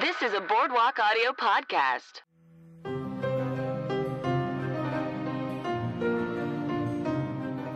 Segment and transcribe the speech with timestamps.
[0.00, 2.22] This is a Boardwalk Audio podcast.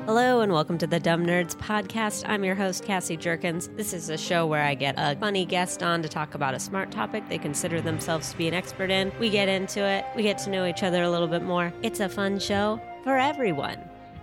[0.07, 2.27] Hello and welcome to the Dumb Nerds podcast.
[2.27, 3.69] I'm your host, Cassi Jerkins.
[3.77, 6.59] This is a show where I get a funny guest on to talk about a
[6.59, 9.13] smart topic they consider themselves to be an expert in.
[9.19, 11.75] We get into it, we get to know each other a little bit more.
[11.83, 13.79] It's a fun show for everyone.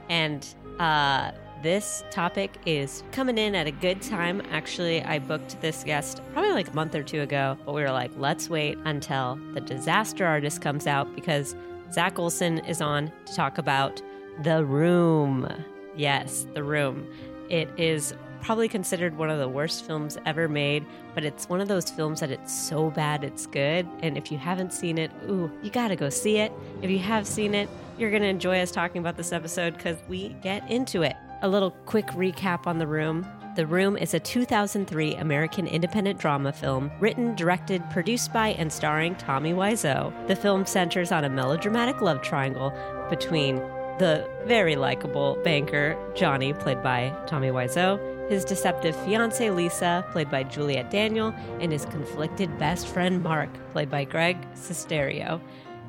[0.09, 0.43] And
[0.79, 4.41] uh, this topic is coming in at a good time.
[4.51, 7.91] Actually, I booked this guest probably like a month or two ago, but we were
[7.91, 11.55] like, let's wait until the disaster artist comes out because
[11.91, 14.01] Zach Olsen is on to talk about
[14.43, 15.47] The Room.
[15.95, 17.07] Yes, The Room.
[17.49, 21.67] It is probably considered one of the worst films ever made, but it's one of
[21.67, 23.87] those films that it's so bad it's good.
[24.01, 26.51] And if you haven't seen it, ooh, you gotta go see it.
[26.81, 30.29] If you have seen it, you're gonna enjoy us talking about this episode because we
[30.41, 31.15] get into it.
[31.43, 33.25] A little quick recap on The Room.
[33.55, 39.15] The Room is a 2003 American independent drama film written, directed, produced by, and starring
[39.15, 40.13] Tommy Wiseau.
[40.27, 42.71] The film centers on a melodramatic love triangle
[43.09, 43.55] between
[43.97, 50.43] the very likable banker Johnny, played by Tommy Wiseau, his deceptive fiancee Lisa, played by
[50.43, 55.41] Juliette Daniel, and his conflicted best friend Mark, played by Greg Sestero.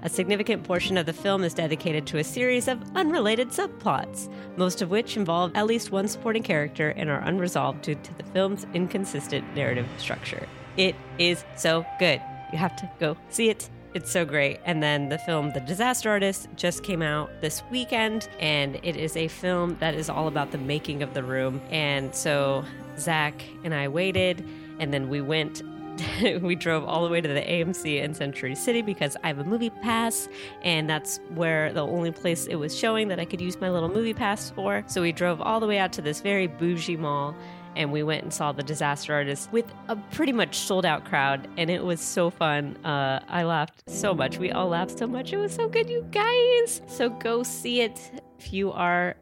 [0.05, 4.83] A significant portion of the film is dedicated to a series of unrelated subplots, most
[4.83, 8.67] of which involve at least one supporting character and are unresolved due to the film's
[8.75, 10.49] inconsistent narrative structure.
[10.77, 12.21] It is so good.
[12.51, 13.71] You have to go see it.
[13.95, 14.59] It's so great.
[14.65, 19.17] And then the film The Disaster Artist just came out this weekend, and it is
[19.17, 21.61] a film that is all about the making of the room.
[21.71, 22.65] And so
[22.99, 24.45] Zach and I waited,
[24.81, 25.63] and then we went
[26.43, 29.45] we drove all the way to the AMC in Century City because I have a
[29.45, 30.29] movie pass,
[30.63, 33.89] and that's where the only place it was showing that I could use my little
[33.89, 34.85] movie pass for.
[34.87, 37.35] So we drove all the way out to this very bougie mall.
[37.75, 41.49] And we went and saw the disaster artist with a pretty much sold out crowd,
[41.57, 42.77] and it was so fun.
[42.85, 44.37] Uh, I laughed so much.
[44.37, 45.33] We all laughed so much.
[45.33, 46.83] It was so good, you guys.
[46.87, 47.99] So go see it
[48.39, 49.17] if you are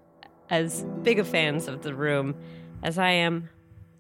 [0.51, 2.35] as big of fans of the room
[2.83, 3.49] as I am.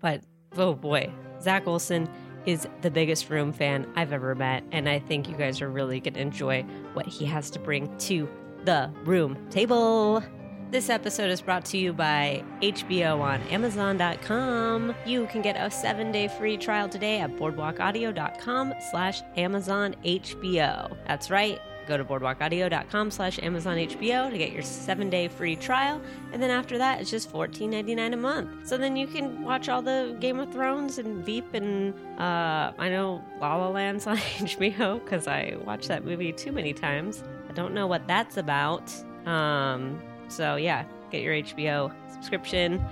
[0.00, 0.22] But
[0.56, 2.08] oh boy, Zach Olsen
[2.50, 6.00] is the biggest room fan I've ever met, and I think you guys are really
[6.00, 6.62] going to enjoy
[6.94, 8.28] what he has to bring to
[8.64, 10.22] the room table.
[10.70, 14.94] This episode is brought to you by HBO on Amazon.com.
[15.04, 20.96] You can get a seven-day free trial today at BoardwalkAudio.com slash Amazon HBO.
[21.06, 21.60] That's right.
[21.86, 26.00] Go to boardwalkaudio.com slash Amazon HBO to get your seven day free trial.
[26.32, 28.68] And then after that, it's just $14.99 a month.
[28.68, 32.88] So then you can watch all the Game of Thrones and Veep and uh, I
[32.88, 37.24] know La La Land's on HBO because I watched that movie too many times.
[37.48, 38.92] I don't know what that's about.
[39.26, 42.84] Um, so yeah, get your HBO subscription.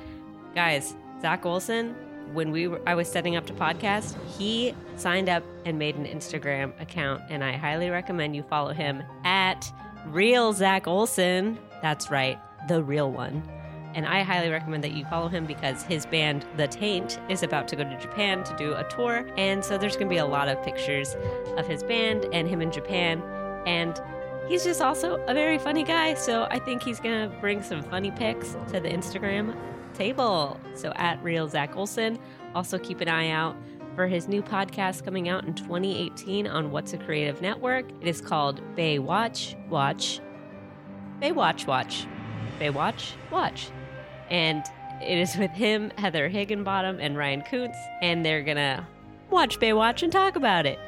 [0.54, 1.94] Guys, Zach Olsen,
[2.32, 6.04] when we were, I was setting up to podcast, he signed up and made an
[6.04, 9.72] Instagram account, and I highly recommend you follow him at
[10.06, 11.58] Real Zach Olsen.
[11.82, 13.42] That's right, the real one.
[13.94, 17.66] And I highly recommend that you follow him because his band, The Taint, is about
[17.68, 19.26] to go to Japan to do a tour.
[19.36, 21.16] And so there's going to be a lot of pictures
[21.56, 23.22] of his band and him in Japan.
[23.66, 24.00] And
[24.46, 26.14] he's just also a very funny guy.
[26.14, 29.56] So I think he's going to bring some funny pics to the Instagram
[29.94, 30.58] table.
[30.74, 32.18] So at Real Zach Olsen.
[32.54, 33.56] Also keep an eye out
[33.94, 37.84] for his new podcast coming out in 2018 on What's a Creative Network.
[38.00, 40.20] It is called Baywatch Watch.
[41.20, 42.06] Baywatch Watch.
[42.60, 43.14] Baywatch Watch.
[43.30, 43.70] Watch.
[44.30, 44.64] And
[45.02, 47.78] it is with him, Heather Higginbottom, and Ryan Kuntz.
[48.02, 48.86] And they're to
[49.30, 50.78] watch Baywatch and talk about it.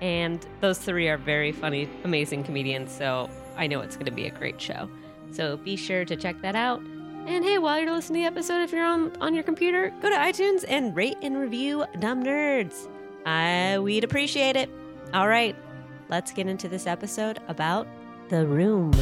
[0.00, 2.92] And those three are very funny, amazing comedians.
[2.92, 4.88] So I know it's to be a great show.
[5.30, 6.80] So be sure to check that out.
[7.28, 10.08] And hey, while you're listening to the episode, if you're on, on your computer, go
[10.08, 12.88] to iTunes and rate and review Dumb Nerds.
[13.82, 14.70] We'd appreciate it.
[15.12, 15.54] All right,
[16.08, 17.86] let's get into this episode about
[18.30, 18.92] The Room.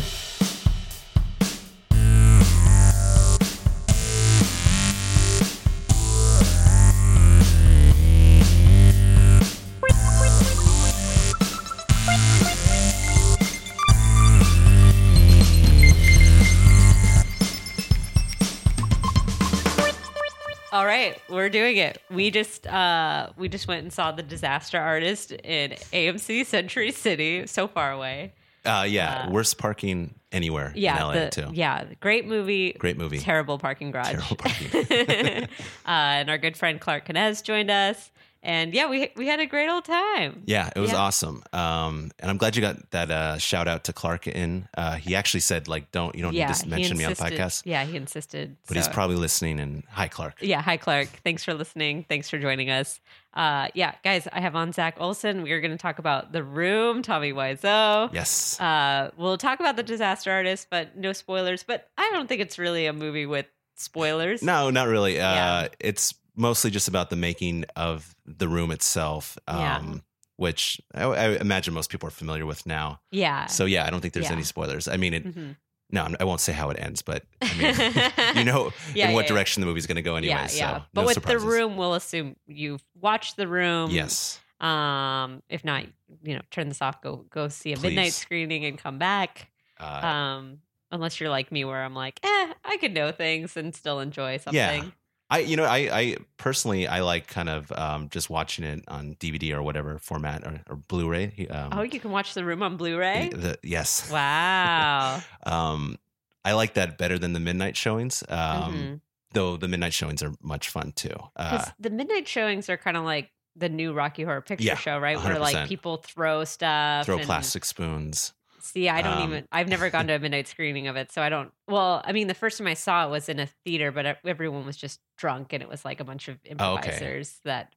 [21.08, 22.00] Right, we're doing it.
[22.10, 27.46] We just uh we just went and saw the disaster artist in AMC Century City,
[27.46, 28.32] so far away.
[28.64, 31.50] Uh, yeah, worst parking anywhere Yeah, in LA the, too.
[31.52, 32.72] yeah, great movie.
[32.72, 33.18] Great movie.
[33.18, 34.10] Terrible parking garage.
[34.10, 35.44] Terrible parking.
[35.86, 38.10] uh, and our good friend Clark Kinez joined us,
[38.46, 40.42] and yeah, we we had a great old time.
[40.46, 40.98] Yeah, it was Yeah.
[40.98, 41.42] awesome.
[41.52, 44.68] Um, and I'm glad you got that uh, shout out to Clark in.
[44.76, 47.10] Uh, he actually said like, don't you don't yeah, need to he mention me on
[47.12, 48.56] the podcast, Yeah, he insisted.
[48.68, 49.60] but he's probably listening.
[49.60, 50.36] And hi, Clark.
[50.40, 51.08] Yeah, hi Clark.
[51.24, 52.06] Thanks for listening.
[52.08, 53.00] Thanks for joining us.
[53.34, 55.42] Uh, yeah, guys, I have on Zach Olsen.
[55.42, 58.08] We are going to talk about The Room, Tommy Wiseau.
[58.14, 58.58] Yes.
[58.58, 61.62] Uh, we'll talk about the Disaster Artist, but no spoilers.
[61.62, 63.44] But I don't think it's really a movie with
[63.74, 64.42] spoilers.
[64.42, 65.20] No, not really.
[65.20, 65.68] Uh, Yeah.
[65.80, 69.98] It's mostly just about the making of the room itself, um, Yeah.
[70.36, 73.00] which I, I imagine most people are familiar with now.
[73.10, 73.46] Yeah.
[73.46, 74.32] So yeah, I don't think there's Yeah.
[74.32, 74.86] any spoilers.
[74.88, 75.56] I mean, it, Mhm.
[75.90, 79.26] no, I'm- won't say how it ends, but I mean, you know Yeah, in what
[79.26, 80.34] direction the movie's going to go anyway.
[80.34, 80.80] yeah, so yeah.
[80.92, 81.42] But no with surprises.
[81.42, 83.90] The Room, we'll assume you've watched The Room.
[83.90, 85.84] yes, Um, if not,
[86.22, 87.00] you know, turn this off.
[87.02, 89.50] Go go see a midnight screening and come back.
[89.78, 90.58] uh, um,
[90.90, 94.38] unless you're like me, where I'm like, eh, I could know things and still enjoy
[94.38, 94.54] something.
[94.84, 94.90] Yeah.
[95.28, 99.14] I you know I I personally I like kind of um, just watching it on
[99.16, 101.46] DVD or whatever format or, or Blu-ray.
[101.50, 103.30] Um, Oh, you can watch The Room on Blu-ray.
[103.32, 104.10] the- yes.
[104.10, 105.20] Wow.
[105.44, 105.98] um,
[106.44, 108.22] I like that better than the midnight showings.
[108.28, 109.00] Um, Mhm.
[109.32, 111.14] Though the midnight showings are much fun too.
[111.34, 114.98] Uh, the midnight showings are kind of like the new Rocky Horror Picture Yeah, Show,
[114.98, 115.22] right?
[115.22, 118.32] Where like people throw stuff, throw and- plastic spoons.
[118.76, 119.48] See, I don't Um, even.
[119.50, 121.50] I've never gone to a midnight screening of it, so I don't.
[121.66, 124.66] Well, I mean, the first time I saw it was in a theater, but everyone
[124.66, 126.90] was just drunk, and it was like a bunch of Oh, okay.
[126.90, 127.72] improvisers that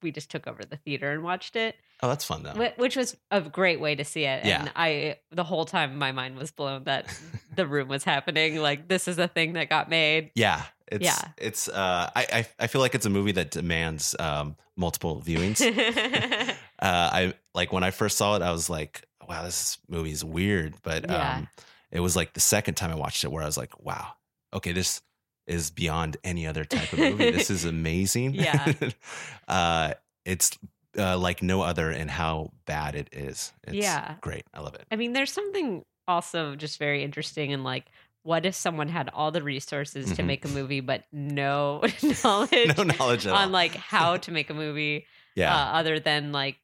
[0.00, 1.74] we just took over the theater and watched it,
[2.04, 2.52] Oh, that's fun though.
[2.76, 4.44] which was a great way to see it.
[4.44, 4.60] Yeah.
[4.60, 7.06] And I, the whole time, my mind was blown that
[7.56, 8.56] the room was happening.
[8.58, 10.30] Like this is a thing that got made.
[10.36, 11.18] Yeah, it's Yeah.
[11.36, 11.66] it's.
[11.68, 15.60] Uh, I, I I feel like it's a movie that demands um, multiple viewings.
[16.48, 20.24] uh, I like when I first saw it, I was like, "Wow, this movie is
[20.24, 21.36] weird." But Yeah.
[21.38, 21.48] um,
[21.90, 24.14] it was like the second time I watched it where I was like, "Wow,
[24.52, 25.00] okay, this
[25.46, 27.30] is beyond any other type of movie.
[27.30, 28.72] this is amazing." Yeah.
[29.48, 29.94] uh,
[30.24, 30.58] it's
[30.98, 33.52] uh, like no other in how bad it is.
[33.64, 34.14] It's Yeah.
[34.20, 34.44] great.
[34.54, 34.84] I love it.
[34.90, 37.86] I mean, there's something also just very interesting in like,
[38.22, 40.26] what if someone had all the resources to Mhm.
[40.26, 41.82] make a movie, but no
[42.24, 43.36] knowledge No knowledge all.
[43.36, 45.04] on like how to make a movie,
[45.34, 45.54] yeah.
[45.54, 46.56] uh, other than like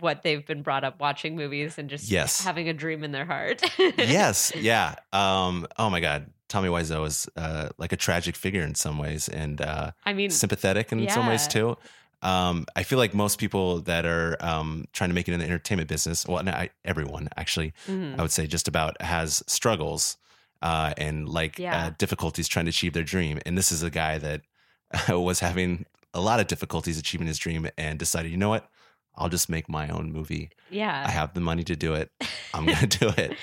[0.00, 2.42] what they've been brought up watching movies and just Yes.
[2.44, 3.62] having a dream in their heart.
[3.78, 4.94] yes, yeah.
[5.12, 9.28] Um, oh my God, Tommy Wiseau is uh, like a tragic figure in some ways,
[9.28, 11.76] and uh, I mean, sympathetic in some ways too.
[12.20, 15.46] Um, I feel like most people that are um, trying to make it in the
[15.46, 18.18] entertainment business, well, I, everyone actually, mhm.
[18.18, 20.16] I would say just about has struggles
[20.60, 21.76] uh, and like Yeah.
[21.86, 23.38] uh, difficulties trying to achieve their dream.
[23.46, 24.40] And this is a guy that
[25.08, 28.68] was having a lot of difficulties achieving his dream and decided, you know what?
[29.18, 30.50] I'll just make my own movie.
[30.70, 32.10] yeah, I have the money to do it.
[32.54, 33.36] I'm going to do it.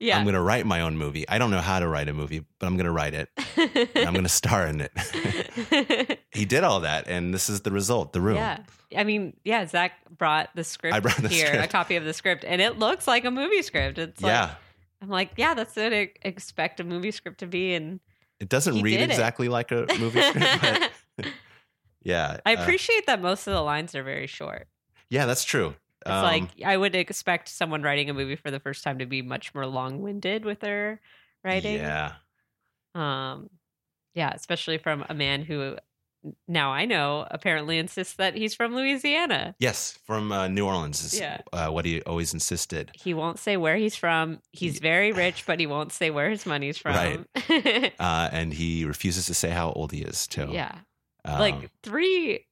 [0.00, 0.16] yeah.
[0.16, 1.28] I'm going to write my own movie.
[1.28, 3.28] I don't know how to write a movie, but I'm going to write it.
[3.56, 6.18] And I'm going to star in it.
[6.32, 8.12] he did all that, and this is the result.
[8.12, 8.36] The room.
[8.36, 8.58] Yeah.
[8.96, 12.12] I mean, yeah, Zach brought the script I brought the here, a copy of the
[12.12, 13.98] script, and it looks like a movie script.
[13.98, 14.54] It's like, yeah.
[15.00, 17.74] I'm like, yeah, that's what I expect a movie script to be.
[17.74, 18.00] And
[18.40, 19.10] It doesn't read did it.
[19.10, 21.26] exactly like a movie script, but
[22.02, 22.38] yeah.
[22.44, 24.66] I uh, appreciate that most of the lines are very short.
[25.10, 25.74] Yeah, that's true.
[26.02, 29.06] It's Um, like I would expect someone writing a movie for the first time to
[29.06, 31.00] be much more long-winded with their
[31.44, 31.74] writing.
[31.76, 32.14] Yeah.
[32.94, 33.50] Um,
[34.14, 35.76] yeah, especially from a man who
[36.46, 39.54] now I know apparently insists that he's from Louisiana.
[39.58, 41.40] Yes, from uh, New Orleans is Yeah.
[41.52, 42.90] uh, what he always insisted.
[42.94, 44.40] He won't say where he's from.
[44.52, 46.94] He's very rich, but he won't say where his money's from.
[46.94, 47.92] Right.
[48.00, 50.48] Uh, and he refuses to say how old he is too.
[50.50, 50.78] yeah.
[51.24, 52.46] Um, like three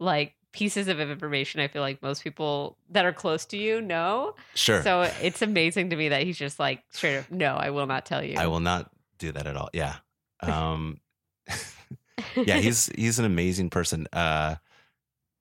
[0.00, 4.34] like pieces of information I feel like most people that are close to you know.
[4.54, 4.82] sure.
[4.82, 8.06] So it's amazing to me that he's just like straight up, no, I will not
[8.06, 8.36] tell you.
[8.38, 9.70] I will not do that at all.
[9.72, 9.96] Yeah.
[10.42, 11.00] Um,
[12.36, 14.06] yeah, he's he's an amazing person.
[14.12, 14.56] Uh,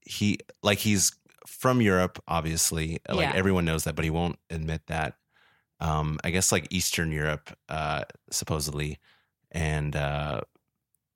[0.02, 1.12] he like he's
[1.46, 3.00] from Europe, obviously.
[3.10, 3.36] Like Yeah.
[3.36, 5.16] everyone knows that, but he won't admit that.
[5.82, 9.00] Um, I guess like Eastern Europe, uh, supposedly,
[9.52, 10.42] and uh,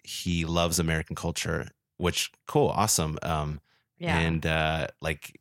[0.03, 3.17] he loves American culture, which cool, awesome.
[3.23, 3.61] Um,
[3.99, 4.17] yeah.
[4.19, 5.39] and uh, like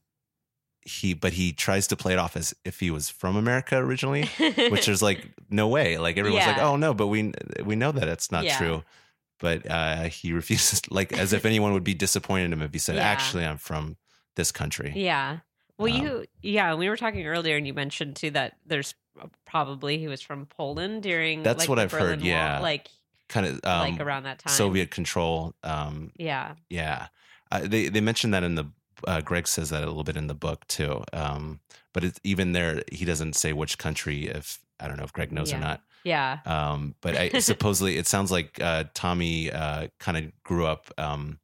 [0.82, 4.26] he, but he tries to play it off as if he was from America originally,
[4.70, 5.98] which is like no way.
[5.98, 7.32] Like everyone's like, oh no, but we
[7.64, 8.58] we know that it's not Yeah.
[8.58, 8.84] true.
[9.40, 12.78] But uh, he refuses, like as if anyone would be disappointed in him if he
[12.78, 13.02] said, Yeah.
[13.02, 13.96] "Actually, I'm from
[14.36, 15.38] this country." yeah.
[15.78, 18.94] Well, Um, you, yeah, we were talking earlier, and you mentioned too that there's
[19.46, 21.44] probably he was from Poland during.
[21.44, 22.58] That's like, what the I've heard, Berlin Wall, yeah.
[22.60, 22.88] like
[23.28, 24.52] Kind of um, like around that time.
[24.52, 25.54] Soviet control.
[25.62, 27.08] Um, Yeah, yeah,
[27.50, 28.66] uh, they they mentioned that in the.
[29.06, 31.60] Uh, Greg says that a little bit in the book too, um,
[31.92, 32.82] but it's even there.
[32.90, 34.26] He doesn't say which country.
[34.26, 35.82] If I don't know if Greg knows or not.
[36.04, 40.90] yeah, Um, but I supposedly it sounds like uh, Tommy uh, kind of grew up
[40.98, 41.38] um,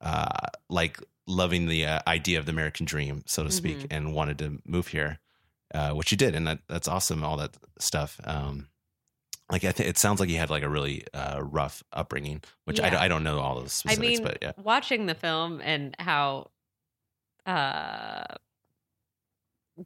[0.00, 3.86] uh, like loving the uh, idea of the American dream, so to speak, Mhm.
[3.90, 5.18] and wanted to move here,
[5.74, 7.24] uh, which he did, and that that's awesome.
[7.24, 8.20] All that stuff.
[8.24, 8.68] Um,
[9.50, 12.80] like I think it sounds like he had like a really uh, rough upbringing, which
[12.80, 12.90] I, Yeah.
[12.90, 16.50] don't- I don't know all those I mean, but yeah, watching the film and how
[17.46, 18.24] uh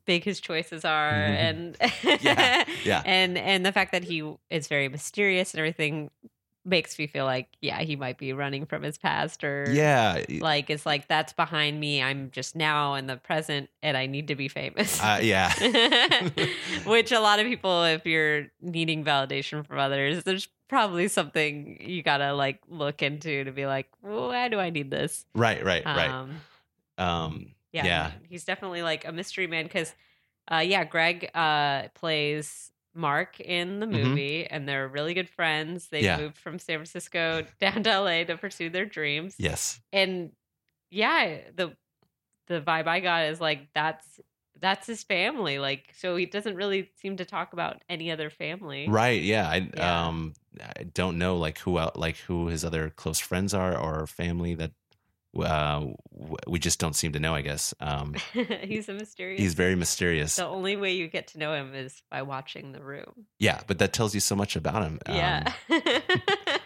[0.05, 1.77] big his choices are and
[2.21, 3.03] Yeah, yeah.
[3.07, 6.11] and and the fact that he is very mysterious and everything
[6.69, 10.69] makes me feel like yeah he might be running from his past or yeah, like
[10.71, 14.35] it's like that's behind me i'm just now in the present and i need to
[14.37, 15.53] be famous uh, yeah.
[16.85, 22.03] which a lot of people if you're needing validation from others there's probably something you
[22.03, 26.11] gotta like look into to be like why do i need this right, right, right.
[26.11, 26.41] um
[26.99, 28.11] Um, yeah, Yeah.
[28.29, 29.95] he's definitely like a mystery man because
[30.51, 34.19] uh yeah greg uh plays mark in the Mhm.
[34.19, 36.09] movie and they're really good friends they Yeah.
[36.09, 40.33] moved from san francisco down to la to pursue their dreams yes, and
[40.91, 41.77] yeah the
[42.49, 44.21] the vibe i got is like that's
[44.61, 48.99] that's his family like so he doesn't really seem to talk about any other family
[48.99, 49.49] right, yeah.
[49.49, 50.09] I Yeah.
[50.09, 54.55] um, I don't know like who like who his other close friends are or family
[54.55, 54.73] that
[55.39, 55.85] uh
[56.47, 57.35] we just don't seem to know.
[57.35, 57.75] I guess.
[57.81, 58.15] Um,
[58.63, 60.37] he's a mysterious he's very mysterious.
[60.37, 63.79] the only way you get to know him is by watching the room Yeah, but
[63.79, 64.99] that tells you so much about him.
[65.07, 65.53] Um, yeah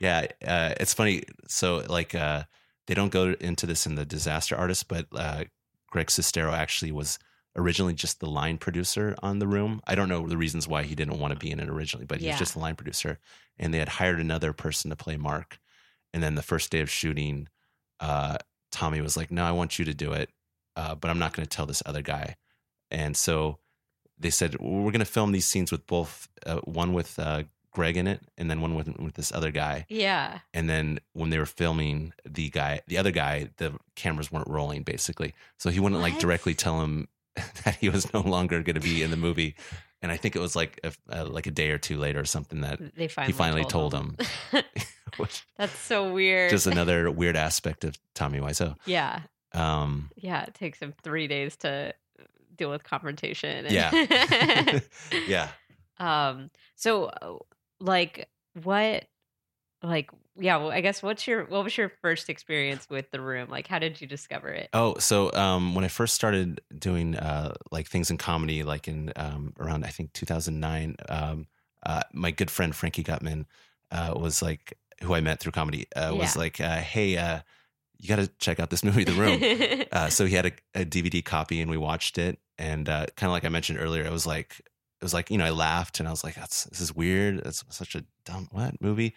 [0.00, 0.26] yeah.
[0.46, 1.24] Uh, it's funny.
[1.48, 2.44] So like, uh,
[2.86, 5.44] they don't go into this in the Disaster Artist, but uh,
[5.90, 7.18] Greg Sestero actually was
[7.56, 9.80] originally just the line producer on the room.
[9.86, 12.18] I don't know the reasons why he didn't want to be in it originally, but
[12.20, 12.32] he Yeah.
[12.32, 13.18] was just the line producer,
[13.58, 15.58] and they had hired another person to play Mark.
[16.14, 17.48] And then the first day of shooting,
[18.00, 18.38] uh,
[18.72, 20.30] Tommy was like, "No, I want you to do it,
[20.76, 22.36] uh, but I'm not going to tell this other guy."
[22.90, 23.58] And so
[24.18, 27.44] they said, well, "We're going to film these scenes with both, uh, one with uh,
[27.72, 31.30] Greg in it, and then one with with this other guy." yeah And then when
[31.30, 35.80] they were filming the guy, the other guy, the cameras weren't rolling basically, so he
[35.80, 37.08] wouldn't like directly tell him
[37.64, 39.54] that he was no longer going to be in the movie.
[40.02, 42.24] And I think it was like a, uh, like a day or two later or
[42.24, 44.22] something that they finally finally told, told
[45.18, 46.50] which That's so weird.
[46.50, 48.76] just another weird aspect of Tommy Wiseau.
[48.86, 49.20] yeah,
[49.52, 50.44] Um, yeah.
[50.44, 51.92] It takes him three days to
[52.56, 53.66] deal with confrontation.
[53.66, 54.80] and- yeah,
[55.26, 55.48] yeah.
[55.98, 56.50] um.
[56.76, 57.34] So, uh,
[57.80, 58.28] like,
[58.62, 59.04] what?
[59.82, 60.56] Like, yeah.
[60.56, 63.48] Well, I guess what's your what was your first experience with the room?
[63.50, 64.70] Like, how did you discover it?
[64.72, 69.12] Oh, so um, when I first started doing uh, like things in comedy, like in
[69.16, 71.46] um, around I think 2009, um,
[71.84, 73.46] uh, my good friend Frankie Gutman
[73.90, 76.40] uh, was like, who I met through comedy, uh, was Yeah.
[76.40, 77.40] like, uh, "Hey, uh,
[77.98, 80.84] you got to check out this movie, The Room." uh, so he had a, a
[80.84, 84.12] DVD copy, and we watched it, and uh, kind of like I mentioned earlier, it
[84.12, 86.80] was like it was like you know I laughed, and I was like, "That's this
[86.80, 87.38] is weird.
[87.46, 89.14] It's such a dumb what movie."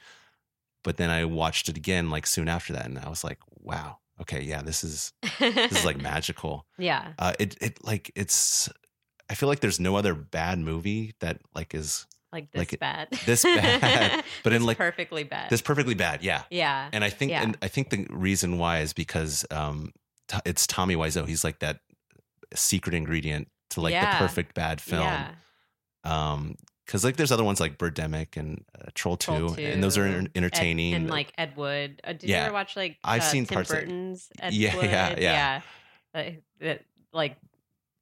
[0.84, 4.00] But then I watched it again, like soon after that, and I was like, "Wow,
[4.22, 8.70] okay, yeah, this is this is like magical." yeah, Uh, it it like it's.
[9.30, 13.08] I feel like there's no other bad movie that like is like this like, bad,
[13.26, 15.50] this bad, but in, like, perfectly bad.
[15.50, 16.22] this perfectly bad.
[16.24, 17.44] Yeah, yeah, and I think Yeah.
[17.44, 19.94] and I think the reason why is because um,
[20.28, 21.26] t- it's Tommy Wiseau.
[21.28, 21.80] He's like that
[22.54, 24.12] secret ingredient to like Yeah.
[24.12, 25.04] the perfect bad film.
[25.04, 25.32] yeah.
[26.04, 29.98] Um, because like there's other ones like Birdemic and uh, Troll, Troll 2, and those
[29.98, 30.94] are en- entertaining.
[30.94, 32.02] Ed, and like Ed Wood.
[32.04, 32.46] Uh, did you Yeah.
[32.46, 33.80] ever watch like I've uh, seen Tim parts of.
[33.80, 34.86] Burton's Ed Yeah, Wood?
[34.86, 35.62] yeah, yeah.
[36.16, 36.24] Uh,
[36.60, 37.38] that, like,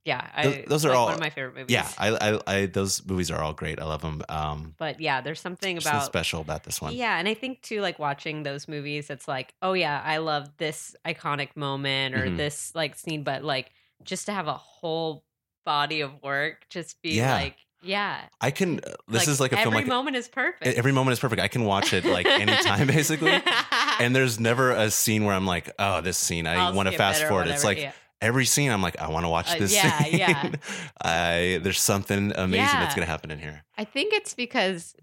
[0.04, 1.72] yeah, I, Those- those are like all- one of my favorite movies.
[1.74, 3.80] yeah, I, I I those movies are all great.
[3.80, 4.24] I love them.
[4.30, 6.96] Um, but yeah, there's something something about special about this one.
[6.96, 10.50] Yeah, and I think too, like watching those movies, it's like, oh yeah, I love
[10.58, 12.38] this iconic moment or Mhm.
[12.38, 13.70] this like scene, but like
[14.04, 15.24] just to have a whole
[15.66, 17.36] body of work, just be Yeah.
[17.36, 18.80] like, yeah, I can.
[18.80, 19.74] uh, This is like a every film.
[19.76, 20.78] Like moment is perfect.
[20.78, 21.42] every moment is perfect.
[21.42, 23.40] I can watch it like anytime, basically.
[24.00, 27.24] And there's never a scene where I'm like, oh, this scene, I want to fast
[27.26, 27.48] forward.
[27.48, 27.92] It's like yeah.
[28.20, 30.18] every scene, I'm like, I want to watch Uh, this yeah, scene.
[30.18, 30.52] yeah.
[31.02, 32.80] I there's something amazing Yeah.
[32.80, 33.64] that's gonna happen in here.
[33.78, 34.96] I think it's because,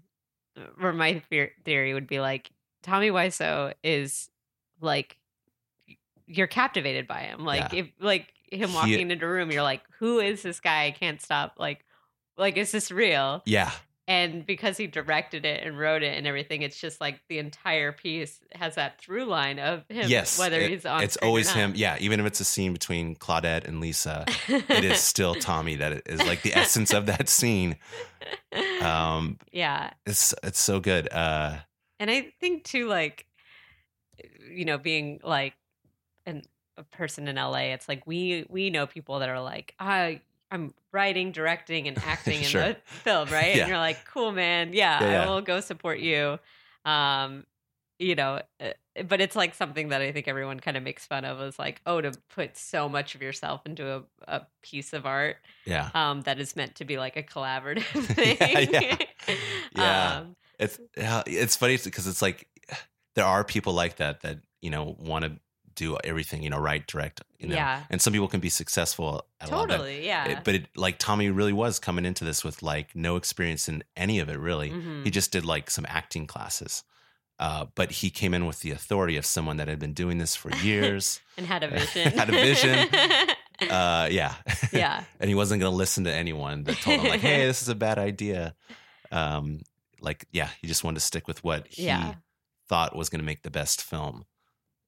[0.81, 2.51] or my fear, theory would be like
[2.83, 4.29] Tommy Wiseau is
[4.81, 5.17] like
[6.27, 7.43] you're captivated by him.
[7.45, 7.79] Like Yeah.
[7.79, 10.85] if like him He- walking into a room, you're like, who is this guy?
[10.85, 11.55] I can't stop.
[11.57, 11.85] Like,
[12.39, 13.43] like is this real?
[13.45, 13.71] Yeah,
[14.07, 17.91] And because he directed it and wrote it and everything, it's just like the entire
[17.91, 20.09] piece has that through line of him.
[20.09, 20.39] yes.
[20.39, 21.03] whether it- he's on.
[21.03, 21.73] it's always him.
[21.75, 25.75] Yeah, even if it's a scene between Claudette and Lisa, it is still Tommy.
[25.75, 27.75] That is like the essence of that scene.
[28.81, 29.91] Um, yeah.
[30.07, 31.07] it's it's so good.
[31.11, 31.57] Uh,
[31.99, 33.25] And I think too, like,
[34.51, 35.53] you know, being like
[36.25, 36.43] an,
[36.77, 40.73] a person in LA, it's like we we know people that are like, I I'm
[40.91, 43.55] writing, directing, and acting in the film, right?
[43.55, 43.61] Yeah.
[43.63, 45.23] And you're like, cool, man, yeah, Yeah, yeah.
[45.25, 46.39] I will go support you.
[46.85, 47.45] Um,
[47.99, 48.69] you know, uh,
[49.07, 51.81] but it's like something that I think everyone kind of makes fun of is like,
[51.85, 55.89] oh, to put so much of yourself into a, a piece of art Yeah.
[55.93, 58.69] um, that is meant to be like a collaborative thing.
[58.71, 58.95] yeah.
[59.75, 60.15] Yeah.
[60.19, 62.47] Um, It's it's funny because it's like
[63.15, 65.31] there are people like that that you know want to
[65.85, 67.83] do everything you know right direct you know Yeah.
[67.89, 69.77] and some people can be successful at a lot that.
[69.77, 70.05] totally.
[70.05, 70.25] Yeah.
[70.31, 73.83] It- but it like Tommy really was coming into this with like no experience in
[73.95, 75.03] any of it really Mhm.
[75.05, 76.83] he just did like some acting classes
[77.45, 80.35] uh, but he came in with the authority of someone that had been doing this
[80.35, 82.11] for years and had a vision.
[82.11, 82.75] Had a vision.
[83.71, 84.33] uh, yeah
[84.73, 85.03] yeah.
[85.19, 87.69] and he wasn't going to listen to anyone that told him like hey this is
[87.69, 88.53] a bad idea
[89.11, 89.61] um
[90.01, 92.15] like yeah he just wanted to stick with what he Yeah.
[92.69, 94.25] thought was going to make the best film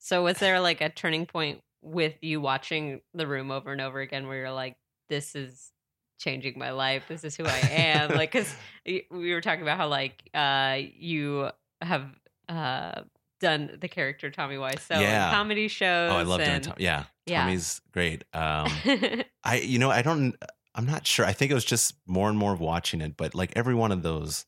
[0.03, 3.99] So was there like a turning point with you watching The Room over and over
[4.01, 4.75] again where you're like,
[5.09, 5.71] this is
[6.19, 7.03] changing my life.
[7.07, 8.09] This is who I am.
[8.11, 8.53] like, cause
[8.85, 11.49] we were talking about how like, uh, you
[11.81, 12.07] have,
[12.49, 13.01] uh,
[13.39, 14.81] done the character Tommy Wise.
[14.81, 15.31] So Yeah.
[15.31, 16.11] comedy shows.
[16.11, 17.41] oh i love doing and- Tom- yeah yeah.
[17.43, 18.71] tommy's great um
[19.43, 20.35] i you know i don't
[20.75, 23.33] i'm not sure i think it was just more and more of watching it but
[23.33, 24.45] like every one of those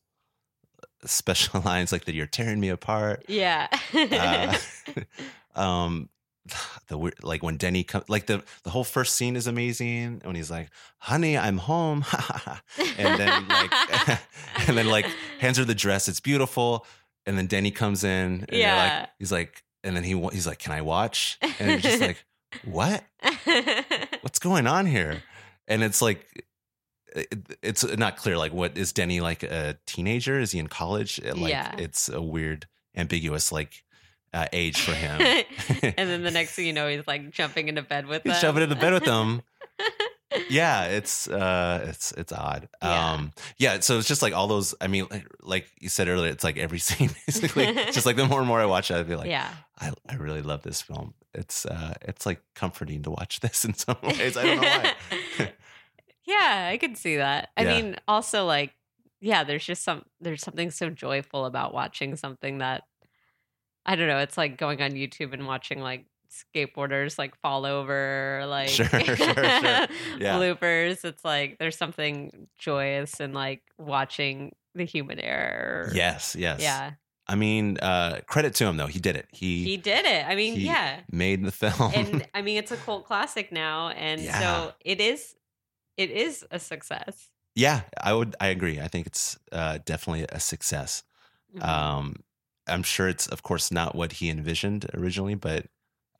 [1.04, 3.66] special lines like that you're tearing me apart yeah.
[3.94, 4.56] uh,
[5.54, 6.08] um
[6.88, 10.34] the weird like when denny comes like the the whole first scene is amazing when
[10.36, 10.68] he's like
[10.98, 12.04] honey i'm home.
[12.98, 13.72] And then like
[14.68, 15.06] and then like
[15.40, 16.86] hands her the dress it's beautiful
[17.26, 18.98] and then denny comes in and Yeah.
[19.00, 21.38] like he's like and then he he's like can i watch?
[21.58, 22.24] And you're just like
[22.64, 23.02] what?
[24.22, 25.22] What's going on here?
[25.66, 26.44] And it's like
[27.16, 30.38] it, it's not clear like what is denny like a teenager?
[30.40, 31.20] Is he in college?
[31.22, 31.74] Like Yeah.
[31.78, 33.82] it's a weird ambiguous like
[34.34, 35.18] uh, age for him
[35.82, 38.40] and then the next thing you know, he's like jumping into bed with he's them.
[38.40, 39.40] shoving into bed with them
[40.50, 43.12] yeah it's uh it's it's odd Yeah.
[43.12, 46.30] um yeah so it's just like all those i mean like, like you said earlier
[46.32, 49.04] it's like every scene basically just like the more and more i watch it i
[49.04, 49.48] feel like yeah.
[49.78, 53.74] I, I really love this film it's uh it's like comforting to watch this in
[53.74, 54.94] some ways i don't know why
[56.26, 57.50] yeah, I could see that.
[57.56, 57.74] I Yeah.
[57.82, 58.72] mean, also like,
[59.20, 62.84] yeah, there's just some there's something so joyful about watching something that
[63.86, 64.18] I don't know.
[64.18, 66.06] It's like going on YouTube and watching like
[66.54, 69.26] skateboarders like fall over, like Sure, sure, sure.
[70.18, 70.38] Yeah.
[70.38, 71.04] bloopers.
[71.04, 75.88] It's like there's something joyous in like watching the human error.
[75.94, 76.90] yes yes yeah.
[77.28, 80.26] i mean uh credit to him though he did it he, He did it.
[80.26, 80.98] I mean, yeah.
[81.12, 84.40] made the film and I mean it's a cult classic now, and Yeah.
[84.40, 85.36] so it is.
[85.96, 87.28] It is a success.
[87.54, 91.04] yeah i would i agree i think it's uh definitely a success
[91.54, 91.62] Mhm.
[91.62, 92.16] Um,
[92.66, 95.66] I'm sure it's, of course, not what he envisioned originally, but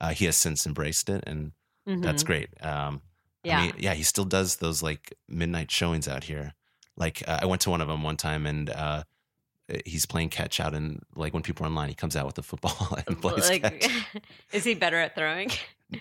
[0.01, 1.51] uh, he has since embraced it, and
[1.85, 2.27] that's Mhm.
[2.27, 2.49] great.
[2.61, 3.01] Um,
[3.43, 3.59] Yeah.
[3.59, 6.53] I mean, yeah, he still does those like midnight showings out here.
[6.97, 9.03] Like uh, I went to one of them one time, and uh,
[9.85, 12.43] he's playing catch out, and like when people are online, he comes out with the
[12.43, 13.91] football and plays like, catch.
[14.51, 15.51] is he better at throwing?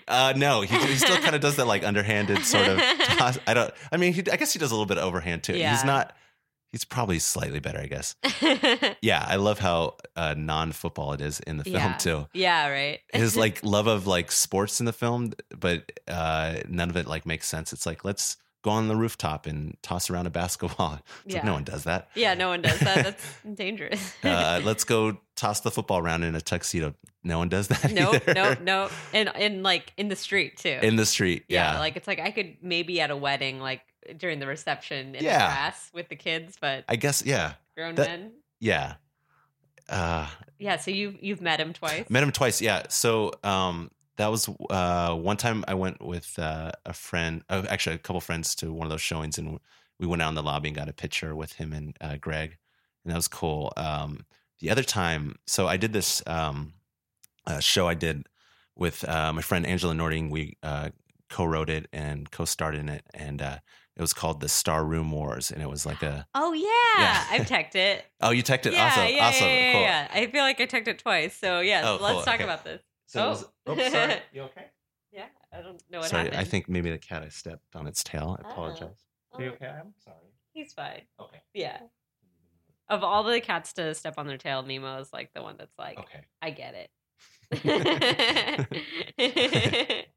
[0.09, 2.79] Uh, no, he, he still kind of does that like underhanded sort of
[3.19, 3.39] toss.
[3.47, 3.73] I don't.
[3.93, 5.57] I mean, he, I guess he does a little bit of overhand too.
[5.57, 5.73] Yeah.
[5.73, 6.17] He's not.
[6.75, 8.17] He's probably slightly better, I guess.
[9.01, 11.97] Yeah, I love how uh, non-football it is in the film Yeah.
[11.99, 12.27] too.
[12.33, 12.99] yeah, right.
[13.13, 17.27] His like love of like sports in the film, but uh, none of it like
[17.27, 17.73] makes sense.
[17.73, 20.99] It's like let's go on the rooftop and toss around a basketball.
[21.27, 21.47] It's like Yeah.
[21.49, 22.09] no one does that.
[22.17, 23.05] yeah, no one does that.
[23.05, 24.13] That's dangerous.
[24.25, 26.95] Uh, let's go toss the football around in a tuxedo.
[27.23, 27.93] No one does that.
[27.93, 28.35] nope, either.
[28.35, 28.91] nope, nope.
[29.13, 30.79] And and like in the street too.
[30.83, 31.79] In the street, yeah.
[31.79, 33.81] like it's like I could maybe at a wedding, like
[34.17, 35.33] during the reception in Yeah.
[35.39, 38.33] the grass with the kids, but I guess, yeah, grown that- men.
[38.61, 38.95] yeah.
[39.89, 40.27] Uh,
[40.59, 42.09] Yeah, so you you've met him twice.
[42.09, 42.85] Met him twice, yeah.
[42.89, 47.97] So um, that was uh, one time I went with uh, a friend, uh, actually
[47.97, 49.59] a couple friends to one of those showings, and
[49.99, 52.57] we went out in the lobby and got a picture with him and uh, Greg,
[53.05, 53.73] and that was cool.
[53.77, 54.25] Um,
[54.61, 56.73] the other time, so I did this um,
[57.47, 58.27] uh, show I did
[58.75, 60.31] with uh, my friend Angela Nording.
[60.31, 60.91] We uh,
[61.29, 63.59] co-wrote it and co-starred in it, and uh,
[63.97, 67.25] it was called the Star Room Wars, and it was like a Oh yeah, Yeah.
[67.31, 68.05] I've teched it.
[68.21, 69.81] oh, you teched it, yeah, awesome, yeah, awesome, yeah, yeah, cool.
[69.83, 70.09] yeah.
[70.13, 71.37] I feel like I teched it twice.
[71.37, 72.45] So yeah, Oh, let's cool, talk okay.
[72.45, 72.83] about this.
[73.07, 73.29] So Oh.
[73.31, 74.67] was, oops, sorry, you okay?
[75.13, 76.41] Yeah, I don't know what sorry, happened.
[76.41, 78.37] I think maybe the cat I stepped on its tail.
[78.43, 78.51] I Oh.
[78.51, 78.99] apologize.
[79.33, 79.67] Oh, Are you okay?
[79.67, 80.17] I'm sorry.
[80.53, 81.03] He's fine.
[81.21, 81.41] Okay.
[81.55, 81.79] Yeah.
[82.89, 85.77] Of all the cats to step on their tail, Nemo is like the one that's
[85.79, 86.21] like, Okay.
[86.43, 86.91] I get it.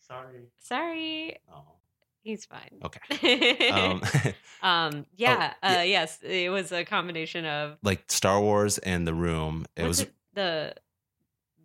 [0.00, 0.50] Sorry.
[0.58, 1.62] Sorry, Oh.
[2.22, 2.80] He's fine.
[2.84, 3.70] Okay.
[3.70, 4.02] Um,
[4.62, 5.78] um, yeah, yeah.
[5.78, 9.66] uh, yes, it was a combination of like Star Wars and The Room.
[9.76, 10.74] It what's was it- the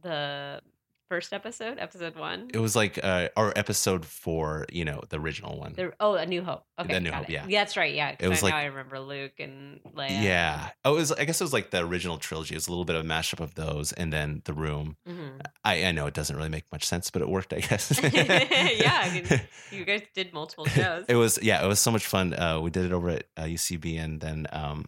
[0.02, 0.62] the
[1.10, 2.50] first episode, episode one.
[2.54, 5.74] It was like uh, our episode four, you know, the original one.
[5.74, 6.64] The, oh, A New Hope.
[6.80, 7.34] Okay, The New Hope, it.
[7.34, 7.46] yeah.
[7.50, 7.94] that's right.
[7.94, 10.24] Yeah, It was I, like- I remember Luke and Leia.
[10.24, 10.70] yeah.
[10.84, 11.12] Oh, it was.
[11.12, 12.54] I guess it was like the original trilogy.
[12.56, 14.98] It was a little bit of a mashup of those, and then the room.
[15.08, 15.42] Mhm.
[15.64, 17.54] I, I know it doesn't really make much sense, but it worked.
[17.54, 18.00] I guess.
[18.14, 19.42] Yeah, I mean,
[19.72, 21.06] You guys did multiple shows.
[21.08, 22.34] it was yeah, it was so much fun.
[22.34, 24.86] Uh, we did it over at uh, UCB, and then um,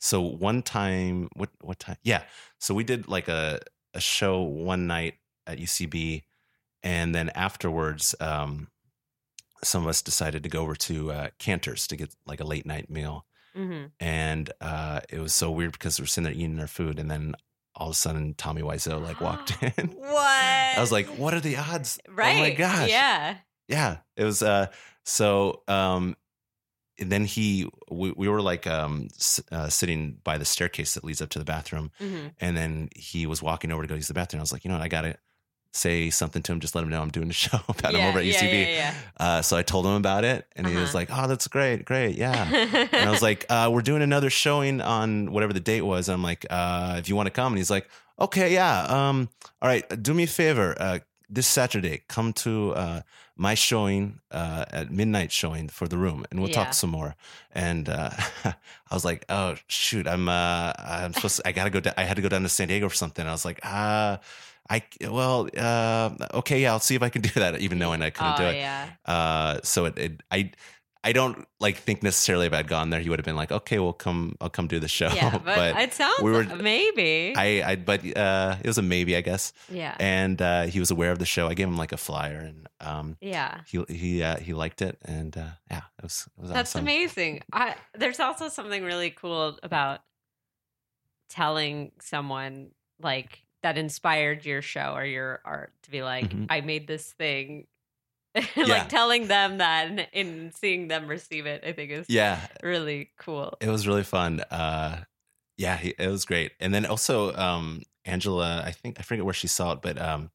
[0.00, 1.96] so one time, what what time?
[2.02, 2.22] Yeah,
[2.58, 3.60] so we did like a
[3.94, 5.14] a show one night
[5.46, 6.22] at UCB,
[6.82, 8.68] and then afterwards, um,
[9.62, 12.66] some of us decided to go over to uh, Canter's to get like a late
[12.66, 16.66] night meal, hmm and uh, it was so weird because we're sitting there eating our
[16.66, 17.34] food, and then
[17.74, 19.88] all of a sudden Tommy Wiseau like walked in.
[19.88, 20.12] What?
[20.18, 22.36] I was like, "What are the odds?" right.
[22.36, 22.90] Oh my gosh!
[22.90, 23.36] Yeah.
[23.68, 24.66] yeah it was uh
[25.04, 26.16] so um
[26.98, 29.08] and then he we, we were like um
[29.50, 33.24] uh, sitting by the staircase that leads up to the bathroom hmm and then he
[33.26, 34.88] was walking over to go use the bathroom i was like you know what i
[34.88, 35.16] gotta
[35.74, 38.18] say something to him just let him know i'm doing a show about him over
[38.18, 40.98] at yeah, ucb yeah, uh so i told him about it and he was Uh-huh.
[40.98, 42.86] like oh that's great great yeah yeah.
[42.92, 46.08] and I was like, uh, we're doing another showing on whatever the date was.
[46.08, 47.52] And I'm like, uh, if you want to come.
[47.52, 48.82] And he's like, okay, yeah.
[48.84, 49.28] Um,
[49.60, 50.74] all right, do me a favor.
[50.78, 53.00] Uh, this Saturday, come to uh,
[53.36, 56.64] my showing uh, at midnight showing for the room, and we'll Yeah.
[56.64, 57.14] talk some more.
[57.54, 58.10] And uh,
[58.44, 58.54] I
[58.94, 61.36] was like, oh shoot, I'm uh, I'm supposed.
[61.36, 61.80] To, I gotta go.
[61.80, 63.26] Down, I had to go down to San Diego for something.
[63.26, 64.18] I was like, uh,
[64.70, 68.10] I well, uh, okay, yeah, I'll see if I can do that, even knowing I
[68.10, 68.56] couldn't oh, do it.
[68.56, 68.90] yeah.
[69.04, 70.52] Uh, so it, it, I,
[71.04, 73.80] I don't like think necessarily if I'd gone there, he would have been like, okay,
[73.80, 75.08] we'll come, I'll come do the show.
[75.08, 77.34] Yeah, but, it sounds we were- maybe.
[77.36, 79.52] I, I, but uh, it was a maybe, I guess.
[79.68, 79.96] yeah.
[79.98, 81.48] And uh, he was aware of the show.
[81.48, 83.62] I gave him like a flyer, and um, yeah.
[83.66, 86.84] he he uh, he liked it, and uh, yeah, it was it was That's awesome.
[86.84, 87.42] amazing.
[87.52, 90.00] I, there's also something really cool about
[91.30, 92.70] telling someone
[93.00, 96.46] like that inspired your show or your art to be like, Mhm.
[96.50, 97.66] I made this thing.
[98.56, 98.64] Yeah.
[98.64, 103.10] like telling them that and, and seeing them receive it, I think is Yeah, really
[103.18, 103.56] cool.
[103.60, 104.40] it was really fun.
[104.50, 105.04] Uh,
[105.58, 106.52] yeah, it was great.
[106.58, 110.30] And then also, um, Angela, I think I forget where she saw it, but um,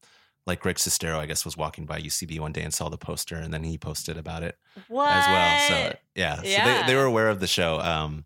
[0.46, 3.34] like Greg Sestero, I guess, was walking by UCB one day and saw the poster,
[3.36, 5.10] and then he posted about it What?
[5.12, 5.58] as well.
[5.68, 7.80] So yeah, so they, they were aware of the show.
[7.80, 8.24] Um,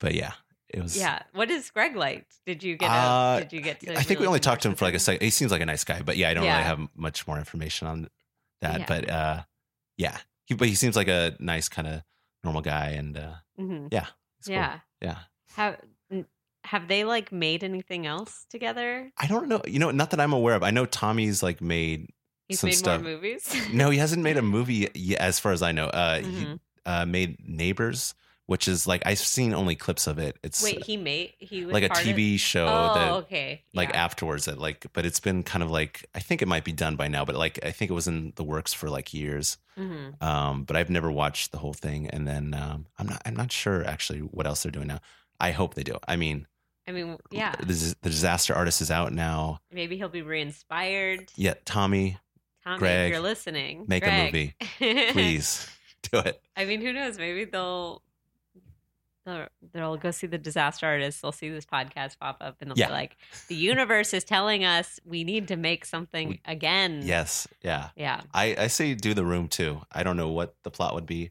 [0.00, 0.32] but yeah,
[0.76, 0.96] it was.
[0.96, 1.22] yeah.
[1.32, 2.26] What is Greg like?
[2.46, 4.68] Did you get a, Uh, did you get to I think we only talked to
[4.68, 5.24] him for like a second.
[5.24, 6.52] He seems like a nice guy, but yeah, I don't Yeah.
[6.58, 8.08] really have much more information on
[8.60, 8.80] that.
[8.80, 8.86] Yeah.
[8.88, 9.42] But uh,
[9.96, 12.02] yeah, he but he seems like a nice kind of
[12.42, 13.68] normal guy, and uh, him?
[13.68, 13.88] Mhm.
[13.92, 14.06] yeah,
[14.38, 14.56] it's cool.
[14.56, 14.80] Yeah.
[15.00, 15.18] yeah.
[15.56, 15.76] Have
[16.64, 19.12] have they like made anything else together?
[19.18, 19.60] I don't know.
[19.66, 20.62] You know, not that I'm aware of.
[20.62, 22.08] I know Tommy's like made.
[22.48, 23.00] He's Some made stuff.
[23.02, 23.54] more movies.
[23.72, 25.86] No, he hasn't made a movie yet, as far as I know.
[25.86, 26.60] Uh, He Mhm.
[26.86, 28.14] uh, made Neighbors,
[28.46, 30.36] which is like I've seen only clips of it.
[30.42, 33.62] It's Wait, he made he was like a TV show Of, that oh, okay.
[33.72, 34.04] like yeah.
[34.04, 36.96] afterwards that like but it's been kind of like i think it might be done
[36.96, 40.22] by now but like i think it was in the works for like years Mhm.
[40.22, 43.50] um but i've never watched the whole thing and then um i'm not i'm not
[43.50, 45.00] sure actually what else they're doing now
[45.40, 46.46] i hope they do i mean
[46.86, 47.56] I mean, yeah.
[47.58, 51.32] the, the disaster artist is out now Maybe he'll be re-inspired.
[51.36, 52.18] yeah tommy
[52.62, 54.54] Tommy, Greg, if you're listening, make a movie
[55.12, 55.66] please
[56.10, 57.18] do it I mean, who knows?
[57.18, 58.00] Maybe they'll
[59.24, 61.22] they'll, they'll go see the disaster artist.
[61.22, 62.88] They'll see this podcast pop up, and they'll Yeah.
[62.88, 63.16] be like,
[63.48, 68.20] "The universe is telling us we need to make something We- again." yes yeah Yeah.
[68.32, 71.30] i i say do the room too i don't know what the plot would be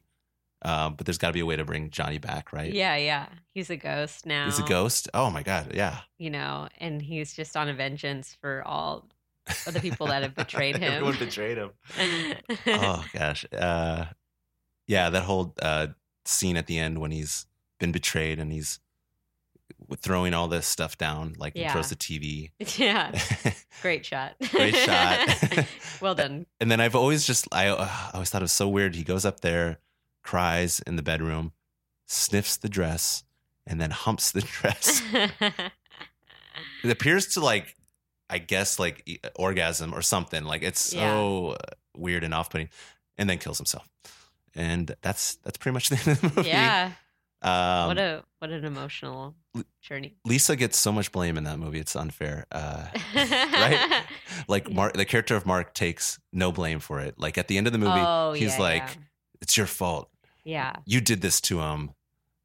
[0.62, 2.96] um but there's got to be a way to bring johnny back right Yeah.
[2.96, 3.26] Yeah.
[3.52, 4.46] He's a ghost now.
[4.46, 8.36] he's a ghost oh my god yeah You know, and he's just on a vengeance
[8.40, 9.08] for all
[9.66, 10.92] of the people that have betrayed him.
[10.94, 11.70] everyone betrayed him
[12.66, 14.06] oh gosh uh
[14.86, 15.88] yeah that whole uh
[16.24, 17.46] scene at the end when he's
[17.84, 18.80] been betrayed and he's
[19.98, 21.72] throwing all this stuff down like he Yeah.
[21.72, 23.12] throws the tv yeah.
[23.82, 24.34] Great shot.
[24.50, 25.66] Great shot.
[26.00, 26.46] well done.
[26.60, 29.04] and then i've always just i uh, I always thought it was so weird he
[29.04, 29.78] goes up there
[30.22, 31.52] cries in the bedroom
[32.06, 33.24] sniffs the dress
[33.66, 35.02] and then humps the dress
[36.82, 37.74] it appears to like
[38.30, 42.68] i guess like e- orgasm or something like it's so uh weird and off-putting
[43.18, 43.86] and then kills himself
[44.54, 46.92] and that's that's pretty much the end of the movie yeah.
[47.44, 49.34] Um, what a what an emotional
[49.80, 50.14] journey.
[50.24, 54.02] lisa gets so much blame in that movie it's unfair uh right?
[54.48, 57.18] Like mark the character of mark takes no blame for it.
[57.18, 58.98] Like at the end of the movie Oh, he's yeah, like
[59.40, 60.08] it's your fault.
[60.44, 60.74] Yeah.
[60.86, 61.90] you did this to him.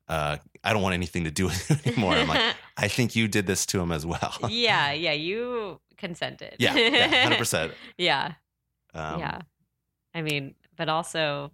[0.08, 2.14] Uh i don't want anything to do with it anymore.
[2.14, 4.34] I'm like i think you did this to him as well.
[4.50, 6.56] Yeah, yeah, you consented.
[6.60, 8.34] yeah, yeah 100% yeah,
[8.94, 9.42] um, yeah.
[10.14, 11.52] I mean, but also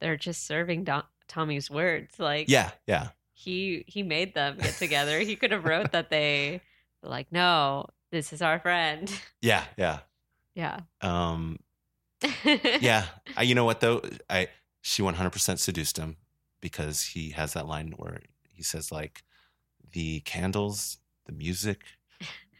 [0.00, 2.18] they're just serving Do- Tommy's words.
[2.18, 5.20] Like, yeah yeah he he made them get together.
[5.20, 6.62] he could have wrote that they
[7.02, 9.12] like, no, this is our friend.
[9.42, 9.98] yeah yeah
[10.54, 10.80] Yeah.
[11.02, 11.58] Um,
[12.80, 13.04] yeah,
[13.36, 14.00] I, you know what though?
[14.30, 14.48] I
[14.80, 16.16] she 100% seduced him
[16.60, 19.22] because he has that line where he says like
[19.92, 21.82] the candles, the music,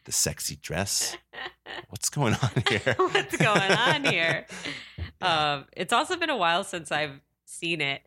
[0.04, 1.16] the sexy dress.
[1.88, 2.94] What's going on here?
[2.98, 4.46] What's going on here?
[5.22, 8.02] Um, it's also been a while since I've seen it.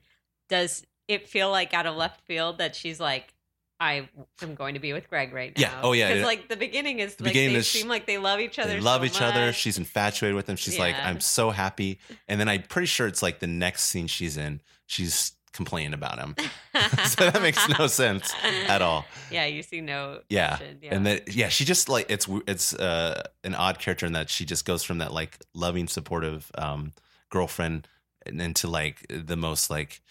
[0.50, 3.34] Does it feel like out of left field that she's like,
[3.80, 4.10] I
[4.42, 5.62] am going to be with Greg right now?
[5.62, 5.80] Yeah.
[5.82, 6.26] Oh, yeah, Because yeah.
[6.26, 8.74] like the beginning is The like beginning they is seem like they love each other.
[8.74, 9.54] They love so each other.
[9.54, 10.58] She's infatuated with him.
[10.58, 12.00] She's like, I'm so happy.
[12.28, 16.20] And then I'm pretty sure it's like the next scene she's in, she's complaining about
[16.20, 16.36] him.
[17.06, 18.34] so that makes no sense
[18.68, 19.06] at all.
[19.32, 20.20] Yeah, you see no.
[20.30, 20.58] Yeah.
[20.58, 24.30] tension, And then yeah, she just like it's it's uh, an odd character in that
[24.30, 26.92] she just goes from that like loving, supportive um,
[27.30, 27.88] girlfriend
[28.26, 30.02] into like the most like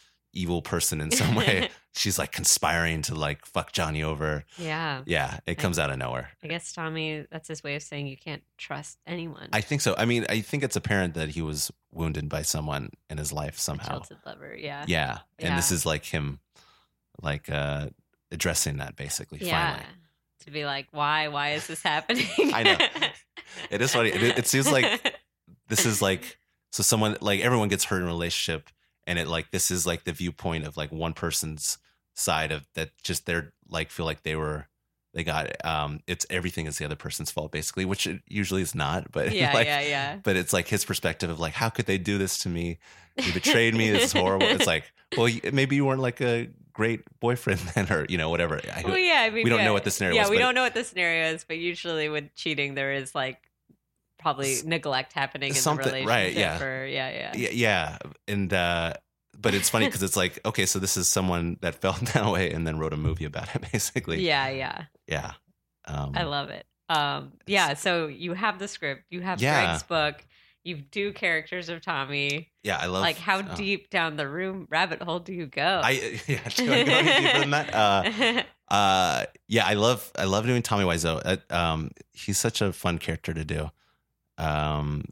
[0.41, 1.69] evil person in some way.
[1.95, 4.45] She's like conspiring to like fuck Johnny over.
[4.57, 5.03] yeah.
[5.07, 6.31] Yeah, it comes out of nowhere.
[6.45, 9.49] I guess Tommy, that's his way of saying you can't trust anyone.
[9.53, 9.95] I think so.
[9.99, 13.57] I mean, I think it's apparent that he was wounded by someone in his life
[13.57, 13.93] A somehow.
[13.99, 14.55] jilted lover.
[14.57, 14.85] Yeah.
[14.87, 15.19] Yeah.
[15.41, 16.39] And this is like him
[17.21, 17.89] like uh
[18.31, 19.83] addressing that basically finally.
[20.45, 21.29] To be like, why?
[21.29, 22.27] Why is this happening?
[22.55, 22.77] I know.
[23.71, 24.11] It is funny.
[24.11, 25.19] It, it seems like
[25.69, 26.39] this is like
[26.71, 28.69] so someone like everyone gets hurt in a relationship
[29.09, 31.79] and it like this is like the viewpoint of like one person's
[32.15, 34.69] side of that just they're like feel like they were
[35.15, 38.75] they got um it's everything is the other person's fault basically which it usually is
[38.75, 40.19] not but yeah, like yeah, yeah.
[40.23, 42.79] but it's like his perspective of like how could they do this to me?
[43.17, 43.91] He betrayed me.
[43.91, 44.47] This is horrible.
[44.47, 44.85] It's like
[45.17, 48.61] well maybe you weren't like a great boyfriend then or you know whatever.
[48.73, 50.63] I, Well, yeah, I mean, we don't know what the scenario Yeah, we don't know
[50.63, 53.48] what the scenario is, but usually with cheating, there is like
[54.19, 56.61] probably S- neglect happening in something- the right, relationship.
[56.61, 56.63] yeah.
[56.67, 57.33] Or, yeah, yeah.
[57.37, 57.99] yeah, yeah.
[58.27, 58.95] and uh
[59.41, 62.51] but it's funny because it's like okay so this is someone that felt that way
[62.53, 64.83] and then wrote a movie about it basically Yeah, yeah.
[65.07, 65.33] yeah
[65.87, 66.67] um I love it.
[66.91, 69.63] Um, yeah, so you have the script, you have Yeah.
[69.67, 70.25] Greg's book,
[70.65, 72.49] you do characters of Tommy.
[72.63, 73.55] yeah i love like, how oh.
[73.57, 75.81] deep down the room rabbit hole do you go?
[75.85, 78.43] i yeah do I go deeper than that uh
[78.75, 82.99] uh yeah i love i love doing tommy wiseau uh, um he's such a fun
[82.99, 83.71] character to do
[84.39, 85.05] um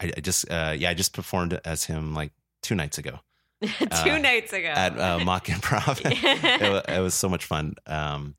[0.00, 2.32] i, I just uh yeah i just performed as him like
[2.62, 3.20] two nights ago
[3.64, 4.68] Two uh, nights ago.
[4.68, 8.34] at uh, mock improv it, it was so much fun um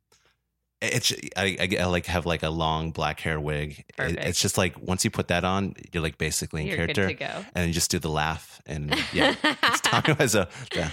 [0.81, 4.57] it's I, I, I like have like a long black hair wig It- it's just
[4.57, 7.45] like once you put that on you're like basically in You're character good to go.
[7.55, 10.91] and you just do the laugh and yeah it's tommy wiseau yeah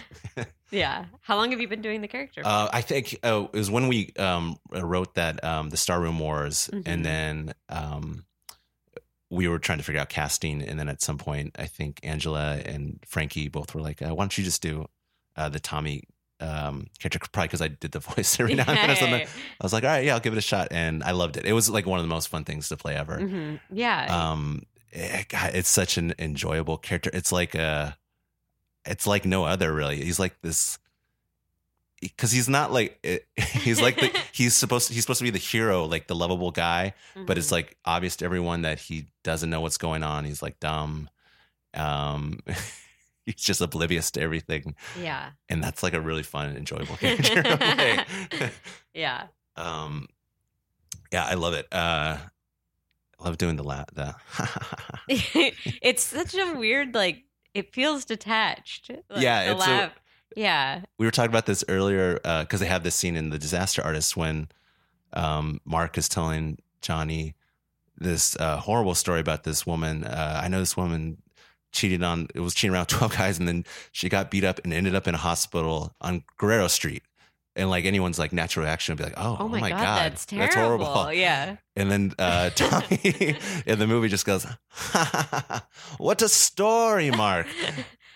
[0.71, 1.05] yeah.
[1.21, 2.41] How long have you been doing the character?
[2.43, 6.19] Uh, I think oh, it was when we um, wrote that um, the Star Room
[6.19, 6.83] Wars, Mhm.
[6.87, 8.25] and then um,
[9.33, 12.61] we were trying to figure out casting, and then at some point, I think Angela
[12.67, 14.87] and Frankie both were like, uh, "Why don't you just do
[15.37, 16.05] uh, the Tommy
[16.39, 19.23] um, character?" Probably because I did the voice every now and then or something.
[19.23, 21.47] I was like, "All right, yeah, I'll give it a shot," and I loved it.
[21.47, 23.19] It was like one of the most fun things to play ever.
[23.21, 23.27] yeah.
[23.27, 23.61] Mhm.
[23.71, 24.31] Yeah.
[24.33, 27.11] Um, eh, God, it's such an enjoyable character.
[27.15, 27.97] It's like a,
[28.85, 30.05] it's like no other really.
[30.05, 30.79] He's like this,
[32.03, 32.99] because he's not like
[33.37, 36.51] he's like the he's supposed to, he's supposed to be the hero, like the lovable
[36.51, 36.93] guy,
[37.27, 37.53] but it's Mhm.
[37.53, 40.25] like obvious to everyone that he doesn't know what's going on.
[40.27, 41.09] He's like dumb.
[41.75, 42.41] Um,
[43.25, 45.31] he's just oblivious to everything, yeah.
[45.49, 47.39] and that's like a really fun, and enjoyable character.
[47.41, 48.51] in a way.
[48.93, 49.27] Yeah.
[49.57, 50.09] um,
[51.13, 51.67] yeah, I love it.
[51.73, 52.19] Uh,
[53.21, 54.15] I love doing the la- the.
[55.09, 58.91] it's such a weird like it feels detached.
[59.11, 59.93] Like, Yeah, the it's a-.
[60.37, 60.83] yeah.
[60.99, 64.17] we were talking about this earlier because they have this scene in the disaster artist
[64.17, 64.49] when
[65.13, 67.35] um, mark is telling johnny
[67.99, 71.19] this uh, horrible story about this woman uh, i know this woman
[71.73, 74.73] cheated on it was cheating around 12 guys and then she got beat up and
[74.73, 77.03] ended up in a hospital on guerrero street
[77.55, 80.85] and like anyone's like natural reaction would be like oh, Oh, my, god, that's terrible.
[80.87, 81.57] horrible Yeah.
[81.77, 84.47] and then uh, tommy in the movie just goes
[85.99, 87.47] what a story mark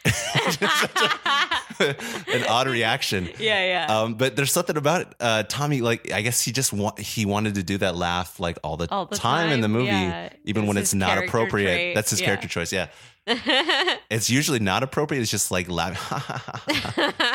[0.04, 1.48] Just such a-
[2.32, 3.98] an odd reaction yeah, yeah.
[4.00, 5.08] um, but there's something about it.
[5.20, 8.58] Uh, Tommy, like I guess he just wa- he wanted to do that laugh like
[8.64, 10.30] all the, All the time, in the movie, yeah.
[10.44, 11.66] even when it's not appropriate.
[11.74, 11.94] trait.
[11.94, 12.26] That's his Yeah.
[12.26, 12.72] character choice.
[12.72, 12.86] Yeah,
[14.10, 15.20] it's usually not appropriate.
[15.20, 15.96] It's just like laugh.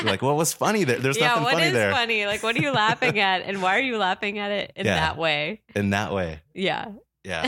[0.01, 0.99] You're like, what was funny there?
[0.99, 2.25] There's yeah, nothing what funny is there funny?
[2.25, 4.95] Like, what are you laughing at, and why are you laughing at it in Yeah.
[4.95, 5.61] that way?
[5.75, 6.39] in that way.
[6.53, 6.91] Yeah.
[7.23, 7.43] Yeah.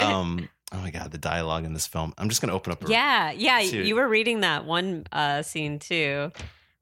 [0.00, 0.48] Um.
[0.72, 2.12] Oh my god, the dialogue in this film.
[2.18, 2.86] I'm just gonna open up.
[2.86, 3.60] a- yeah, yeah.
[3.62, 6.30] See- You were reading that one uh, scene too,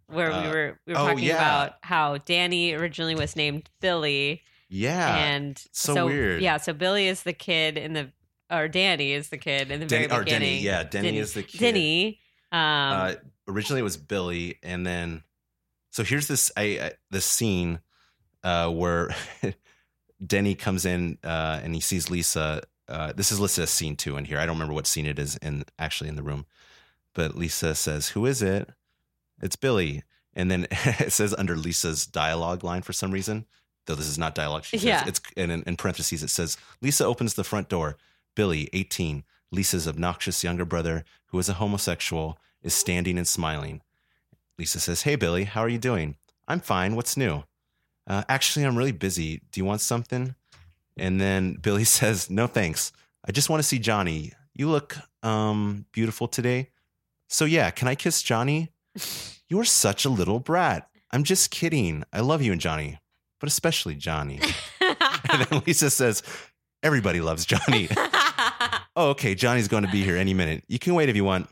[0.09, 1.35] where we Uh, were we were oh, talking yeah.
[1.37, 5.17] about how Danny originally was named Billy, Yeah.
[5.17, 6.43] and so weird.
[6.43, 8.13] Yeah, so Billy is the kid in the,
[8.51, 10.49] or Danny is the kid in the Denny, very or beginning.
[10.55, 10.63] Denny.
[10.65, 11.19] Yeah, Denny, Denny.
[11.19, 11.59] is the kid.
[11.59, 12.21] Denny.
[12.53, 13.15] Um, uh,
[13.49, 15.23] originally it was Billy, and then
[15.91, 17.81] so here's this I, I this scene
[18.45, 19.15] uh, where
[20.25, 24.17] Denny comes in uh, and he sees Lisa uh, this is listed as scene two
[24.17, 24.39] in here.
[24.39, 26.47] I don't remember what scene it is in actually in the room,
[27.15, 28.71] but Lisa says, "Who is it?"
[29.43, 30.03] It's Billy,
[30.35, 33.47] and then it says under Lisa's dialogue line for some reason,
[33.87, 34.65] though this is not dialogue.
[34.65, 35.05] She says Yeah.
[35.07, 37.97] it's and in, in parentheses it says Lisa opens the front door.
[38.35, 43.83] Billy, eighteen, Lisa's obnoxious younger brother, who is a homosexual, is standing and smiling.
[44.59, 46.17] Lisa says, "Hey Billy, how are you doing?"
[46.49, 46.95] "I'm fine.
[46.97, 47.45] What's new?"
[48.07, 49.43] Uh, actually, I'm really busy.
[49.51, 50.37] Do you want something?
[50.97, 52.93] And then Billy says, "No, thanks.
[53.27, 54.33] I just want to see Johnny.
[54.55, 56.71] You look um beautiful today.
[57.29, 58.73] So yeah, can I kiss Johnny?
[59.49, 60.89] You're such a little brat.
[61.13, 62.05] I'm just kidding.
[62.13, 62.99] I love you and Johnny,
[63.41, 64.41] but especially Johnny."
[64.81, 66.23] and then Lisa says,
[66.83, 67.89] "Everybody loves Johnny."
[68.97, 69.35] oh, okay.
[69.35, 70.65] Johnny's going to be here any minute.
[70.69, 71.49] You can wait if you want.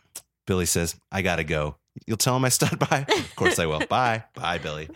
[0.46, 1.76] Billy says, "I gotta go.
[2.06, 3.06] You'll tell him I stopped by.
[3.08, 3.86] Of course I will.
[3.86, 4.88] Bye, bye, Billy."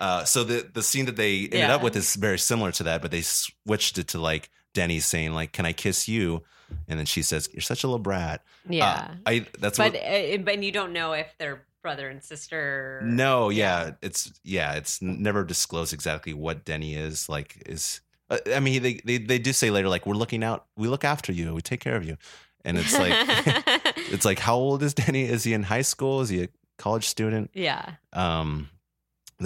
[0.00, 1.74] Uh, so the the scene that they ended Yeah.
[1.74, 5.32] up with is very similar to that, but they switched it to like Denny saying
[5.32, 6.42] like, "Can I kiss you?"
[6.88, 9.08] And then she says, "You're such a little brat." yeah.
[9.10, 10.02] Uh, I that's but what.
[10.02, 13.00] uh, but you don't know if they're brother and sister.
[13.04, 17.62] No, yeah, it's yeah, it's never disclosed exactly what Denny is like.
[17.66, 18.00] Is
[18.30, 20.64] uh, I mean, they, they they do say later like, "We're looking out.
[20.76, 21.54] We look after you.
[21.54, 22.16] We take care of you,"
[22.64, 23.12] and it's like.
[24.10, 25.24] it's like how old is Denny?
[25.24, 26.20] Is he in high school?
[26.22, 27.50] Is he a college student?
[27.54, 27.94] yeah.
[28.12, 28.68] Um,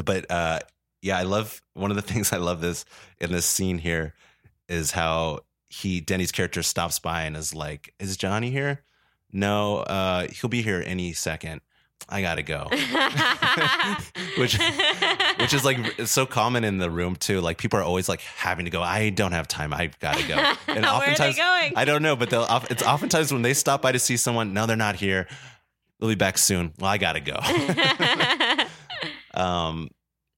[0.05, 0.61] but uh,
[1.03, 2.85] yeah, I love one of the things I love this
[3.21, 4.15] in this scene here
[4.69, 8.83] is how he Denny's character stops by and is like, "Is Johnny here?"
[9.33, 11.61] No, uh, he'll be here any second.
[12.09, 12.69] I gotta go.
[14.39, 14.59] Which-
[15.39, 17.41] Which is like it's so common in the room too.
[17.41, 18.81] Like people are always like having to go.
[18.83, 19.73] I don't have time.
[19.75, 20.35] I gotta go.
[20.35, 21.73] And Where are they oftentimes going?
[21.77, 22.47] I don't know, but they'll.
[22.71, 24.53] It's oftentimes when they stop by to see someone.
[24.53, 25.27] No, they're not here.
[25.99, 26.73] They'll be back soon.
[26.79, 27.37] Well, I gotta go.
[29.37, 29.91] Um,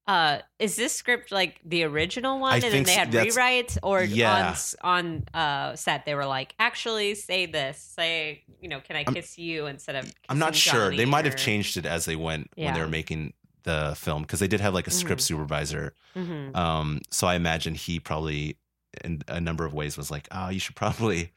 [0.07, 4.03] uh, is this script like the original one, I and then they had rewrites, or
[4.03, 4.55] Yeah.
[4.83, 9.01] on on uh, set they were like, actually say this, say you know, can I
[9.01, 10.11] I'm- kiss you instead of?
[10.31, 10.89] I'm not sure.
[10.91, 13.35] They Johnny might have changed it as they went when they were making
[13.65, 15.25] the film because they did have like a script Mhm.
[15.27, 15.95] supervisor.
[16.17, 16.57] Mhm.
[16.57, 18.57] Um, so I imagine he probably,
[19.05, 21.33] in a number of ways, was like, "Oh, you should probably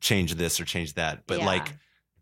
[0.00, 1.46] change this or change that." But Yeah.
[1.46, 1.74] like,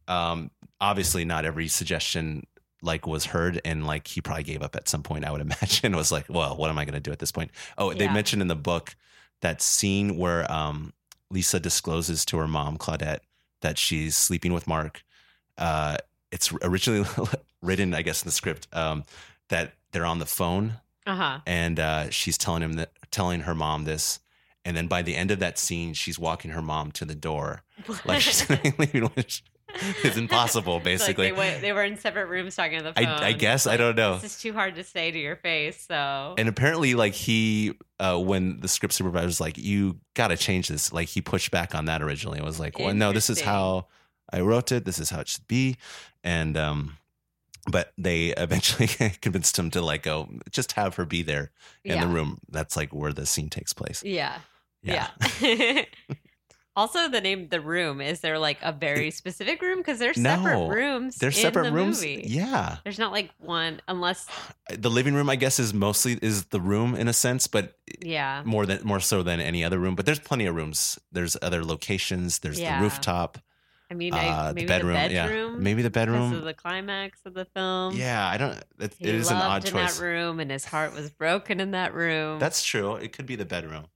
[0.08, 0.50] um,
[0.80, 2.46] obviously, not every suggestion
[2.82, 5.24] like was heard, and like he probably gave up at some point.
[5.24, 7.50] I would imagine was like, "Well, what am I going to do at this point?"
[7.78, 8.96] Oh, they mentioned in the book
[9.42, 10.92] that scene where um,
[11.30, 13.20] Lisa discloses to her mom Claudette
[13.62, 15.02] that she's sleeping with Mark.
[15.58, 15.96] Uh,
[16.30, 17.08] it's originally
[17.62, 19.04] written, I guess, in the script um,
[19.48, 20.74] that they're on the phone
[21.06, 21.40] uh-huh.
[21.46, 24.20] and uh, she's telling him that telling her mom this
[24.64, 27.62] and then by the end of that scene she's walking her mom to the door
[28.04, 29.10] like she's leaving
[30.04, 33.06] is impossible basically Like they, went, they were in separate rooms talking on the phone.
[33.06, 35.84] I, I guess i don't know This is too hard to say to your face.
[35.86, 40.68] So and apparently like he uh, when the script supervisor was like you gotta change
[40.68, 43.40] this like he pushed back on that originally and was like well no this is
[43.40, 43.86] how
[44.32, 45.76] i wrote it this is how it should be
[46.22, 46.96] and um
[47.70, 48.88] but they eventually
[49.20, 51.50] convinced him to like go just have her be there
[51.84, 52.00] in yeah.
[52.00, 54.38] the room that's like where the scene takes place Yeah.
[54.82, 55.08] yeah,
[55.40, 55.84] Yeah.
[56.76, 60.52] also, the name the room is there like a very specific room because there's separate
[60.58, 61.16] No, rooms.
[61.16, 62.00] There's separate the rooms.
[62.00, 62.24] Movie.
[62.26, 62.76] Yeah.
[62.84, 64.26] There's not like one unless
[64.78, 68.42] The living room, I guess, is mostly is the room in a sense, but yeah.
[68.44, 69.94] more than more so than any other room.
[69.94, 70.98] But there's plenty of rooms.
[71.10, 72.40] There's other locations.
[72.40, 72.78] There's Yeah.
[72.78, 73.38] the rooftop,
[73.90, 74.92] I mean, uh, I, the maybe bedroom.
[74.94, 75.52] the bedroom.
[75.54, 76.32] Yeah, maybe the bedroom.
[76.32, 77.94] of the climax of the film.
[77.96, 78.58] yeah, I don't.
[78.80, 79.98] It, it is an odd in choice.
[79.98, 82.38] that room, and his heart was broken in that room.
[82.40, 82.96] That's true.
[82.96, 83.86] It could be the bedroom.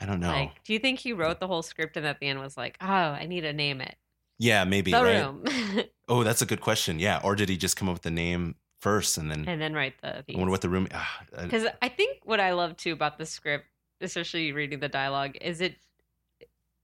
[0.00, 0.28] I don't know.
[0.28, 0.62] like.
[0.64, 2.86] Do you think he wrote the whole script and at the end was like, "Oh,
[2.86, 3.96] I need to name it
[4.38, 4.90] yeah, maybe.
[4.90, 5.24] the right.
[5.24, 6.98] room," Oh, that's a good question.
[6.98, 9.44] Yeah, or did he just come up with the name first and then?
[9.46, 10.18] and then write the.
[10.18, 10.88] I wonder what the room.
[10.92, 13.66] ah, uh, Because I think what I love too about the script,
[14.00, 15.76] especially reading the dialogue, is it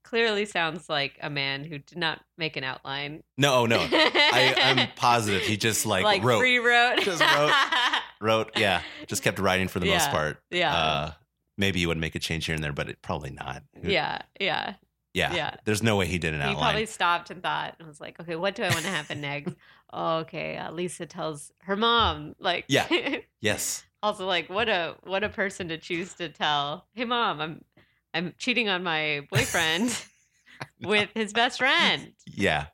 [0.07, 3.25] clearly sounds like a man who did not make an outline.
[3.37, 3.79] no, oh, no.
[3.81, 7.01] I, I'm positive he just like, wrote, free wrote.
[7.01, 7.53] Just wrote.
[8.21, 8.51] wrote.
[8.57, 10.39] Yeah, just kept writing for the most part.
[10.51, 10.75] Yeah.
[10.75, 11.11] Uh,
[11.57, 13.63] maybe you would make a change here and there, but it probably not.
[13.83, 14.23] yeah.
[14.41, 14.75] Yeah.
[15.15, 15.57] yeah, yeah.
[15.65, 16.63] There's no way he did an He outline.
[16.63, 19.55] probably stopped and thought and was like, okay, what do I want to happen next?
[19.93, 20.57] oh, okay.
[20.57, 22.87] Uh, Lisa tells her mom, like, Yeah.
[23.41, 23.85] Yes.
[24.03, 27.65] also like what a what a person to choose to tell hey mom i'm
[28.13, 30.05] i'm cheating on my boyfriend
[30.83, 32.67] with his best friend Yeah.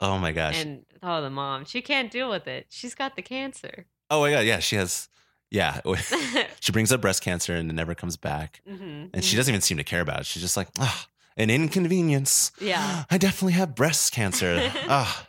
[0.00, 0.60] Oh my gosh.
[0.62, 4.30] and oh the mom she can't deal with it she's got the cancer oh my
[4.30, 4.44] god.
[4.46, 5.08] Yeah, she has.
[5.50, 5.80] Yeah,
[6.60, 9.38] she brings up breast cancer and it never comes back, Mhm, and she mhm.
[9.38, 10.26] doesn't even seem to care about it.
[10.26, 11.06] She's just like, ah,
[11.36, 12.52] an inconvenience.
[12.60, 13.04] Yeah.
[13.10, 14.70] I definitely have breast cancer.
[14.88, 15.26] Ah.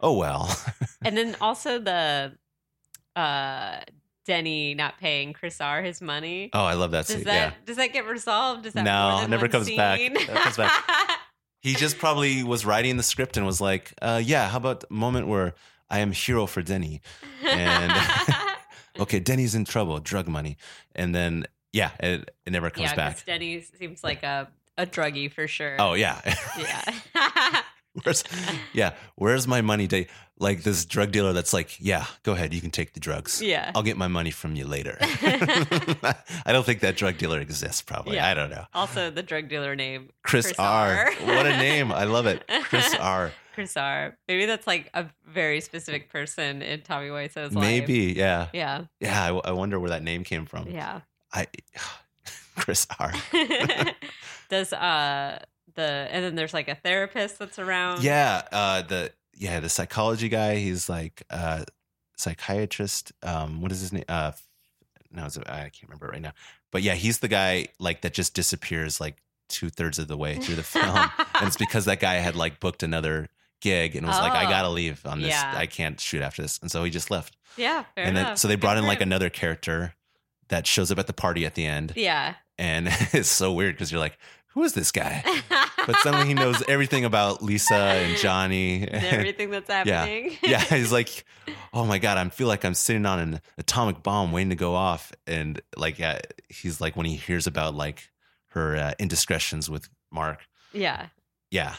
[0.00, 0.54] Oh well.
[1.04, 2.36] and then also the
[3.16, 3.80] uh
[4.26, 6.50] Denny not paying Chris R his money.
[6.52, 7.24] Oh, I love that does scene.
[7.24, 7.64] that yeah.
[7.64, 8.66] does that get resolved?
[8.66, 9.98] Is that No, never comes back.
[10.00, 10.14] scene?
[10.14, 10.58] Never comes
[11.60, 15.26] He just probably was writing the script and was like, uh, "Yeah, how about moment
[15.28, 15.54] where
[15.88, 17.00] I am hero for Denny?
[17.46, 17.92] And
[18.98, 20.56] okay, Denny's in trouble, drug money,
[20.94, 23.24] and then yeah, it, it never comes yeah, back.
[23.26, 25.76] Denny seems like a a druggie for sure.
[25.78, 26.20] Oh yeah,
[26.58, 27.62] yeah.
[28.02, 28.24] where's
[28.72, 29.86] yeah, where's my money?
[29.86, 33.40] Day like this drug dealer that's like, yeah, go ahead, you can take the drugs.
[33.40, 33.70] yeah.
[33.74, 34.98] I'll get my money from you later.
[35.00, 36.16] I
[36.48, 37.82] don't think that drug dealer exists.
[37.82, 38.28] Probably, Yeah.
[38.28, 38.64] I don't know.
[38.74, 40.96] Also, the drug dealer name Chris, Chris R.
[40.96, 41.12] R.
[41.26, 41.92] what a name!
[41.92, 43.32] I love it, Chris R.
[43.54, 44.16] Chris R.
[44.28, 47.62] Maybe that's like a very specific person in Tommy Wiseau's life.
[47.62, 48.84] Maybe, yeah, Yeah.
[49.00, 49.22] yeah.
[49.44, 50.68] I, I wonder where that name came from.
[50.68, 51.00] Yeah.
[51.32, 51.46] I,
[52.56, 53.12] Chris R.
[54.48, 55.42] Does uh
[55.74, 58.02] the and then there's like a therapist that's around.
[58.02, 60.56] Yeah, uh, the yeah the psychology guy.
[60.56, 61.64] He's like uh,
[62.16, 63.12] psychiatrist.
[63.22, 64.04] Um, what is his name?
[64.08, 64.32] Uh,
[65.10, 66.32] no, it's, I can't remember right now.
[66.70, 69.16] But yeah, he's the guy like that just disappears like
[69.48, 70.94] two thirds of the way through the film,
[71.34, 73.28] and it's because that guy had like booked another
[73.64, 74.48] gig and was like, I Oh.
[74.50, 75.30] gotta leave on this.
[75.30, 75.54] Yeah.
[75.56, 77.36] I can't shoot after this, and so he just left.
[77.56, 77.84] Yeah.
[77.96, 78.26] And enough.
[78.28, 79.94] then so they Good brought in like another character
[80.48, 82.34] that shows up at the party at the end, Yeah.
[82.58, 85.24] and it's so weird because you're like, who is this guy?
[85.86, 88.88] But suddenly he knows everything about Lisa and Johnny.
[88.88, 90.30] And everything that's happening.
[90.42, 90.76] yeah, yeah.
[90.78, 91.26] he's like,
[91.74, 94.74] oh my god, I feel like I'm sitting on an atomic bomb waiting to go
[94.74, 98.10] off, and like, yeah, he's like when he hears about like
[98.52, 100.46] her uh, indiscretions with Mark.
[100.72, 101.08] yeah.
[101.50, 101.74] Yeah,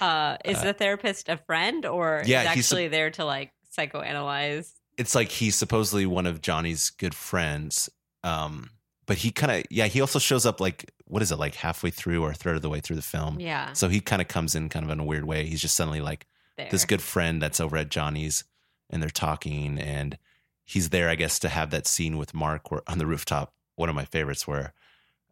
[0.00, 3.52] uh, is Uh, the therapist a friend or yeah, is he's actually there to like
[3.76, 4.70] psychoanalyze?
[4.96, 7.90] it's like he's supposedly one of Johnny's good friends.
[8.22, 8.70] Um,
[9.06, 11.90] but he kind of, yeah, he also shows up like what is it like halfway
[11.90, 13.40] through or a third of the way through the film.
[13.40, 13.72] Yeah.
[13.72, 15.46] So he kind of comes in kind of in a weird way.
[15.46, 16.68] He's just suddenly like There.
[16.70, 18.44] this good friend that's over at Johnny's
[18.88, 20.16] and they're talking and
[20.64, 23.52] he's there, I guess, to have that scene with Mark where, on the rooftop.
[23.76, 24.72] One of my favorites where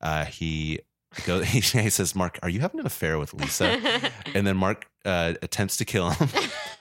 [0.01, 0.81] uh, he
[1.27, 3.79] goes, he, says, Mark, are you having an affair with Lisa?
[4.35, 6.29] and then Mark uh, attempts to kill him.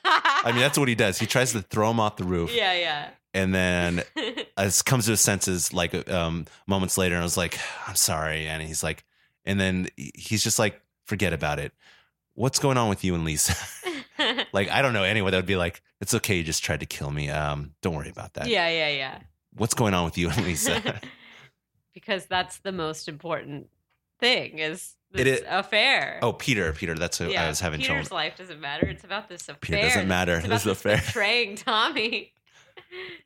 [0.05, 1.19] I mean, that's what he does.
[1.19, 3.09] He tries to throw him off the roof yeah, yeah.
[3.33, 4.03] and then
[4.57, 8.47] as comes to his senses like um, moments later and I was like, I'm sorry.
[8.47, 9.03] And he's like,
[9.45, 11.73] and then he's just like, forget about it.
[12.33, 13.55] What's going on with you and Lisa?
[14.53, 16.37] like, I don't know anyone that would be like, it's okay.
[16.37, 17.29] You just tried to kill me.
[17.29, 18.47] Um, don't worry about that.
[18.47, 19.19] yeah, yeah, yeah.
[19.57, 21.01] What's going on with you and Lisa?
[21.93, 23.67] because that's the most important
[24.21, 26.19] thing is It this is- affair.
[26.21, 26.95] oh, Peter, Peter.
[26.95, 28.15] That's who I was having Peter's trouble.
[28.23, 28.87] life doesn't matter.
[28.87, 29.57] It's about this affair.
[29.59, 30.35] Peter doesn't matter.
[30.37, 30.97] It's This about is affair.
[31.05, 32.31] betraying Tommy.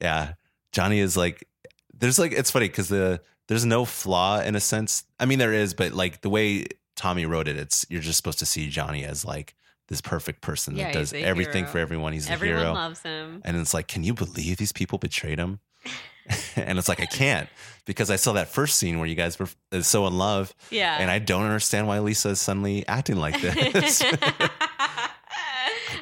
[0.02, 0.34] Yeah.
[0.72, 1.48] Johnny is like,
[1.94, 5.04] there's like, it's funny because the, there's no flaw in a sense.
[5.20, 6.66] I mean, there is, but like the way
[6.96, 9.56] Tommy wrote it, it's, you're just supposed to see Johnny as like
[9.88, 11.72] this perfect person Yeah, that does everything hero.
[11.72, 12.14] for everyone.
[12.14, 12.74] He's Everyone a hero.
[12.74, 13.42] loves him.
[13.46, 15.60] And it's like, can you believe these people betrayed him?
[16.56, 17.50] and it's like, I can't
[17.86, 20.54] because I saw that first scene where you guys were uh, so in love.
[20.72, 20.98] Yeah.
[21.00, 24.02] And I don't understand why Lisa is suddenly acting like this.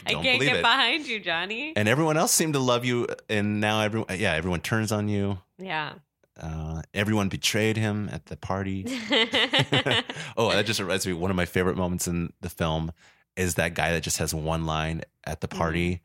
[0.06, 0.62] I don't can't get it.
[0.62, 1.74] behind you, Johnny.
[1.76, 3.08] and everyone else seemed to love you.
[3.30, 5.40] And now everyone, yeah, everyone turns on you.
[5.58, 5.94] Yeah.
[6.40, 8.86] Uh, everyone betrayed him at the party.
[10.36, 11.14] oh, that just reminds me.
[11.14, 12.92] One of my favorite moments in the film
[13.36, 16.02] is that guy that just has one line at the party.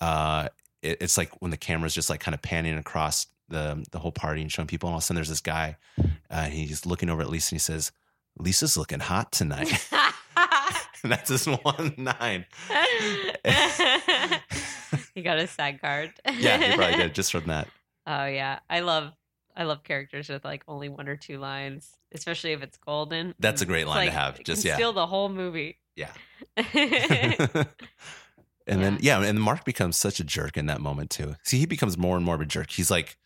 [0.00, 0.48] Uh,
[0.82, 4.12] it, it's like when the camera's just like kind of panning across the the whole
[4.12, 6.86] party and showing people, and all of a sudden there's this guy, uh, and he's
[6.86, 7.92] looking over at Lisa and he says,
[8.38, 9.88] "Lisa's looking hot tonight."
[11.02, 12.44] and that's his one line.
[15.14, 16.12] he got a SAG card.
[16.38, 17.68] Yeah, he probably did just from that.
[18.10, 19.12] Oh yeah, I love
[19.54, 23.34] I love characters with like only one or two lines, especially if it's golden.
[23.38, 24.40] That's a great line to like, have.
[24.40, 24.74] it Just can yeah.
[24.76, 25.78] steal the whole movie.
[25.94, 26.12] Yeah.
[28.68, 31.34] And then yeah, and Mark becomes such a jerk in that moment too.
[31.42, 32.70] See, he becomes more and more of a jerk.
[32.70, 33.16] He's like,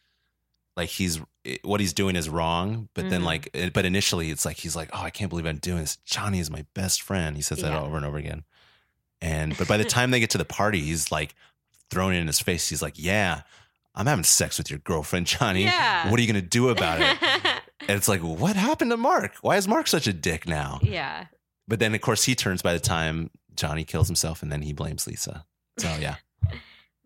[0.77, 1.21] like he's
[1.63, 3.25] what he's doing is wrong, but then Mhm.
[3.25, 5.97] like, but initially it's like he's like, oh, I can't believe I'm doing this.
[6.05, 7.37] Johnny is my best friend.
[7.37, 8.45] He says that over and over again.
[9.21, 11.35] And but by the time they get to the party, he's like
[11.91, 12.69] throwing it in his face.
[12.69, 13.43] He's like, yeah,
[13.95, 15.65] I'm having sex with your girlfriend, Johnny.
[15.65, 16.11] Yeah.
[16.11, 17.19] What are you gonna do about it?
[17.81, 19.35] and it's like, what happened to Mark?
[19.43, 20.79] Why is Mark such a dick now?
[20.83, 21.27] yeah.
[21.69, 24.73] But then, of course, he turns by the time Johnny kills himself, and then he
[24.73, 25.45] blames Lisa.
[25.79, 26.17] So yeah,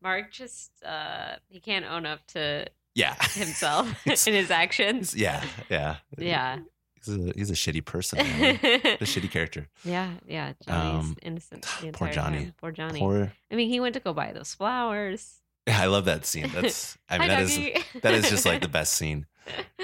[0.03, 5.15] Mark just uh he can't own up to yeah, himself It's- and his actions.
[5.15, 6.59] yeah, yeah, Yeah.
[7.05, 8.57] He's a, he's a shitty person, man.
[8.57, 9.69] a shitty character.
[9.85, 10.55] yeah, yeah.
[10.67, 11.65] Johnny's Um, innocent.
[11.81, 12.39] the poor Johnny.
[12.47, 12.55] time.
[12.61, 12.99] Poor Johnny.
[12.99, 13.33] Poor.
[13.51, 15.41] I mean, he went to go buy those flowers.
[15.69, 16.51] Yeah, I love that scene.
[16.53, 16.97] That's.
[17.09, 17.85] I mean, Hi, that is doggy.
[18.03, 19.27] that is just like the best scene.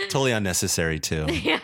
[0.09, 1.27] Totally unnecessary too.
[1.31, 1.59] yeah.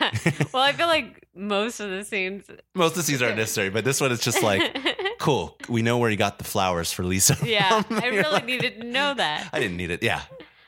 [0.52, 2.44] Well, I feel like most of the scenes.
[2.74, 4.76] Most of the scenes aren't necessary, but this one is just like
[5.18, 5.56] cool.
[5.68, 7.36] We know where he got the flowers for Lisa.
[7.44, 7.98] yeah, from.
[7.98, 9.50] I You're really like, needed to know that.
[9.52, 10.02] I didn't need it.
[10.02, 10.22] Yeah,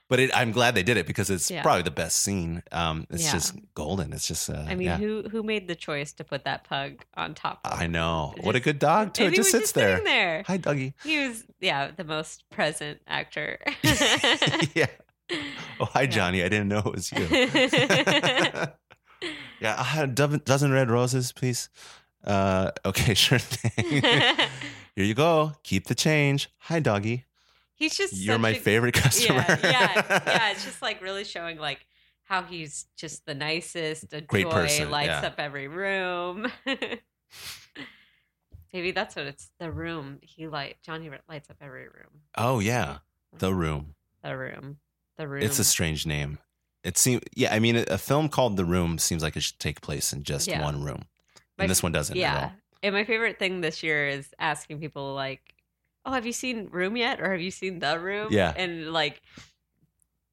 [0.09, 1.63] but it, I'm glad they did it because it's Yeah.
[1.63, 2.63] probably the best scene.
[2.73, 3.33] Um, it's Yeah.
[3.33, 4.13] just golden.
[4.13, 4.51] It's just.
[4.51, 4.97] Uh, I mean, yeah.
[4.97, 7.61] who who made the choice to put that pug on top?
[7.65, 8.35] Of I know.
[8.37, 9.25] It What a just- good dog too.
[9.25, 9.97] And It he just was sits there.
[9.99, 10.45] sitting there.
[10.47, 10.95] Hi, Dougie.
[11.05, 13.59] He was, yeah, the most present actor.
[14.75, 14.87] yeah.
[15.81, 16.07] Oh, hi.
[16.07, 16.43] Johnny.
[16.43, 17.27] I didn't know it was you.
[19.61, 21.69] yeah, I had a dozen, dozen red roses, please.
[22.25, 24.03] Uh, okay, sure thing.
[24.97, 25.53] Here you go.
[25.63, 26.51] Keep the change.
[26.59, 27.25] Hi, doggy.
[27.75, 29.45] He's just You're my a- favorite customer.
[29.49, 30.51] Yeah, yeah, yeah.
[30.51, 31.87] It's just like really showing like
[32.25, 34.13] how he's just the nicest.
[34.13, 35.27] A Great joy, person, lights yeah.
[35.29, 36.47] up every room.
[38.73, 39.51] Maybe that's what it's.
[39.59, 42.21] The room he light Johnny lights up every room.
[42.37, 42.99] oh yeah,
[43.39, 43.95] the room.
[44.23, 44.77] The room.
[45.21, 45.43] The room.
[45.43, 46.39] It's a strange name.
[46.83, 47.21] It seems.
[47.37, 50.23] Yeah, I mean, a, film called The Room seems like it should take place in
[50.23, 50.63] just Yeah.
[50.63, 51.05] one room,
[51.59, 52.41] My- and this one doesn't at yeah.
[52.43, 52.53] all.
[52.83, 55.43] And my favorite thing this year is asking people like,
[56.07, 57.21] "Oh, have you seen Room yet?
[57.21, 58.55] Or have you seen The Room?" Yeah.
[58.57, 59.21] And like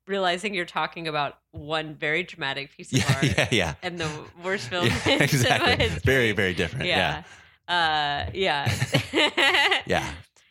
[0.07, 3.73] realizing you're talking about one very dramatic piece of Yeah, art yeah, yeah.
[3.83, 4.09] and the
[4.41, 5.88] worst film Yeah, exactly.
[6.05, 6.85] Very, very different.
[6.85, 7.23] Yeah,
[7.67, 8.25] Yeah.
[8.27, 8.73] Uh, yeah.
[9.85, 10.09] yeah.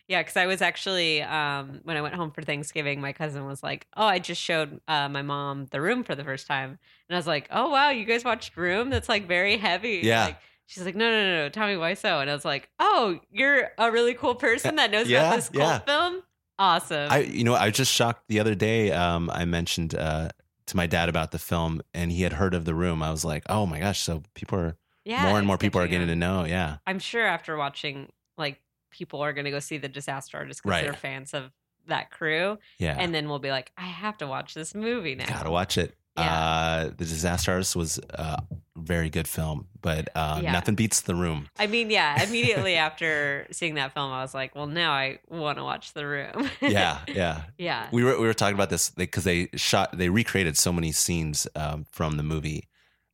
[0.08, 3.62] Yeah, because I was actually um, when I went home for Thanksgiving, my cousin was
[3.62, 6.78] like, "Oh, I just showed uh, my mom The Room for the first time,"
[7.08, 8.90] and I was like, "Oh wow, you guys watched Room?
[8.90, 10.26] That's like very heavy." Yeah.
[10.26, 12.68] Like, she's like, "No, no, no, no, tell me why so?" And I was like,
[12.78, 15.78] "Oh, you're a really cool person that knows Yeah, about this cult yeah.
[15.80, 16.22] film.
[16.58, 18.92] Awesome." I, you know, I was just shocked the other day.
[18.92, 20.28] Um, I mentioned uh,
[20.66, 23.02] to my dad about the film, and he had heard of the room.
[23.02, 24.00] I was like, oh my gosh!
[24.02, 26.08] So people are yeah, more and more people are getting on.
[26.08, 26.44] to know.
[26.44, 30.62] Yeah, I'm sure after watching, like, people are going to go see the Disaster Artist
[30.62, 30.84] because Right.
[30.84, 31.50] they're fans of
[31.86, 32.96] that crew, yeah.
[32.98, 35.94] and then we'll be like, "I have to watch this movie now." Gotta watch it.
[36.18, 36.34] Yeah.
[36.34, 38.42] Uh, the Disaster Artist was a
[38.74, 40.50] very good film, but uh, Yeah.
[40.52, 41.48] nothing beats The Room.
[41.58, 45.58] I mean, yeah, immediately after seeing that film, I was like, well, now I want
[45.58, 46.50] to watch The Room.
[46.62, 47.42] Yeah, yeah.
[47.58, 47.88] yeah.
[47.92, 51.46] We were we were talking about this because they shot they recreated so many scenes
[51.54, 52.68] um, from the movie.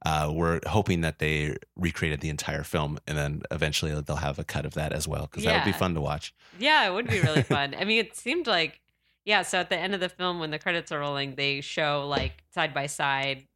[0.05, 4.44] Uh, we're hoping that they recreated the entire film, and then eventually they'll have a
[4.44, 6.34] cut of that as well because that would be fun to watch.
[6.59, 7.74] Yeah, it would be really fun.
[7.78, 8.80] I mean, it seemed like,
[9.24, 12.07] yeah, so at the end of the film, when the credits are rolling, they show
[12.09, 13.46] like side by side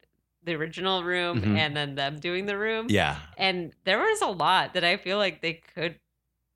[0.45, 1.57] the original room Mhm.
[1.59, 2.87] and then them doing the room.
[2.89, 5.99] Yeah, And there was a lot that I feel like they could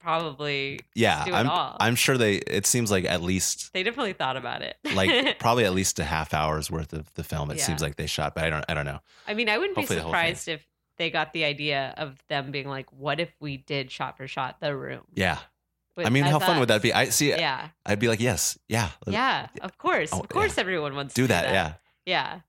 [0.01, 1.25] probably, yeah.
[1.25, 1.77] do it I'm all.
[1.79, 2.35] I'm sure they.
[2.35, 4.77] It seems like at least they definitely thought about it.
[4.95, 7.51] like probably at least a half hour's worth of the film.
[7.51, 7.63] It Yeah.
[7.65, 8.99] seems like they shot, but I don't I don't know.
[9.27, 10.65] I mean, I wouldn't be Hopefully the surprised if
[10.97, 14.59] they got the idea of them being like, what if we did shot for shot
[14.59, 15.01] the room?
[15.13, 15.39] Yeah,
[15.97, 16.93] I mean, how fun would that be?
[16.93, 17.29] I see.
[17.29, 17.69] Yeah.
[17.85, 20.09] I'd be like, yes, yeah, Yeah, of course.
[20.13, 21.53] Oh, of course, everyone wants do to that.
[21.53, 21.73] Yeah,
[22.05, 22.39] Yeah.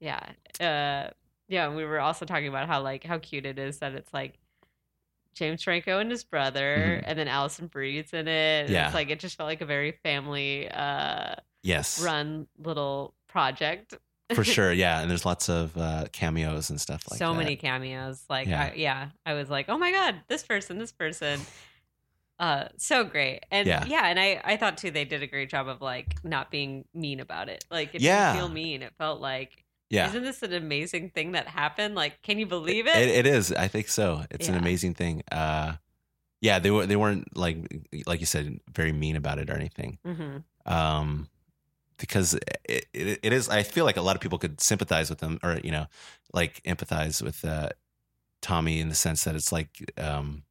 [0.00, 0.20] Yeah.
[0.60, 1.10] Uh,
[1.48, 1.66] yeah.
[1.66, 4.38] and We were also talking about how like how cute it is that it's like
[5.36, 8.64] James Franco and his brother, and then Alison Brie's in it.
[8.64, 8.72] Mm-hmm.
[8.72, 8.86] Yeah.
[8.86, 13.94] It's like it just felt like a very family uh, yes, run little project.
[14.34, 14.72] for sure.
[14.72, 17.38] Yeah, and there's lots of uh, cameos and stuff like so that.
[17.38, 18.24] many cameos.
[18.30, 18.62] Like, Yeah.
[18.62, 21.38] I, yeah, I was like, oh my god, this person, this person.
[22.38, 23.84] Uh, so great, and Yeah.
[23.86, 24.06] yeah.
[24.08, 27.20] and I, I thought too they did a great job of like not being mean
[27.20, 27.64] about it.
[27.70, 28.32] Like, it Yeah.
[28.32, 28.82] didn't feel mean.
[28.82, 31.94] It felt like, Yeah, isn't this an amazing thing that happened?
[31.94, 32.96] Like, can you believe it?
[32.96, 33.52] It, it is.
[33.52, 34.24] I think so.
[34.30, 35.22] It's an amazing thing.
[35.30, 35.74] Uh,
[36.40, 37.56] yeah, they were they weren't like
[38.06, 39.98] like you said very mean about it or anything.
[40.04, 41.28] hmm Um,
[41.98, 43.48] because it, it, it is.
[43.48, 45.86] I feel like a lot of people could sympathize with them or you know
[46.32, 47.70] like empathize with uh,
[48.42, 50.42] Tommy in the sense that it's like um,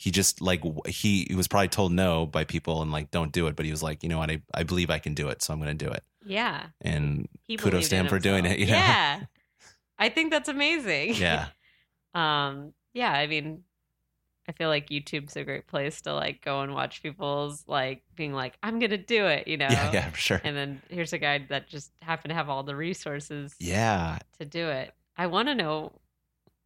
[0.00, 3.48] he just like he, he was probably told no by people and like don't do
[3.48, 5.42] it, but he was like you know what I I believe I can do it,
[5.42, 6.02] so I'm going to do it.
[6.24, 8.72] Yeah, And he Kudos to him for doing it, you know?
[8.72, 9.20] Yeah,
[9.98, 11.14] I think that's amazing.
[11.16, 11.48] yeah,
[12.14, 13.62] um yeah i mean
[14.48, 18.32] i feel like youtube's a great place to like go and watch people's like being
[18.32, 20.40] like i'm gonna do it you know yeah, yeah, for sure.
[20.42, 24.44] and then here's a guy that just happened to have all the resources Yeah, to
[24.44, 25.92] do it i want to know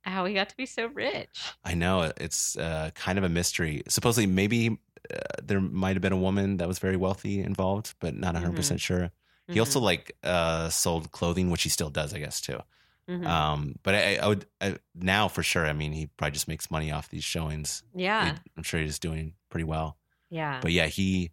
[0.05, 3.83] how he got to be so rich I know it's uh, kind of a mystery.
[3.89, 4.79] Supposedly, maybe
[5.13, 8.55] uh, there might have been a woman that was very wealthy involved, but not 100
[8.57, 9.11] percent sure.
[9.49, 12.59] He also like uh, sold clothing, which he still does, I guess, too.
[13.09, 13.27] Mhm.
[13.27, 15.67] Um, but I, I would I, now for sure.
[15.67, 17.83] I mean, he probably just makes money off these showings.
[17.95, 19.99] yeah He- I'm sure he's doing pretty well.
[20.31, 21.31] yeah But yeah, he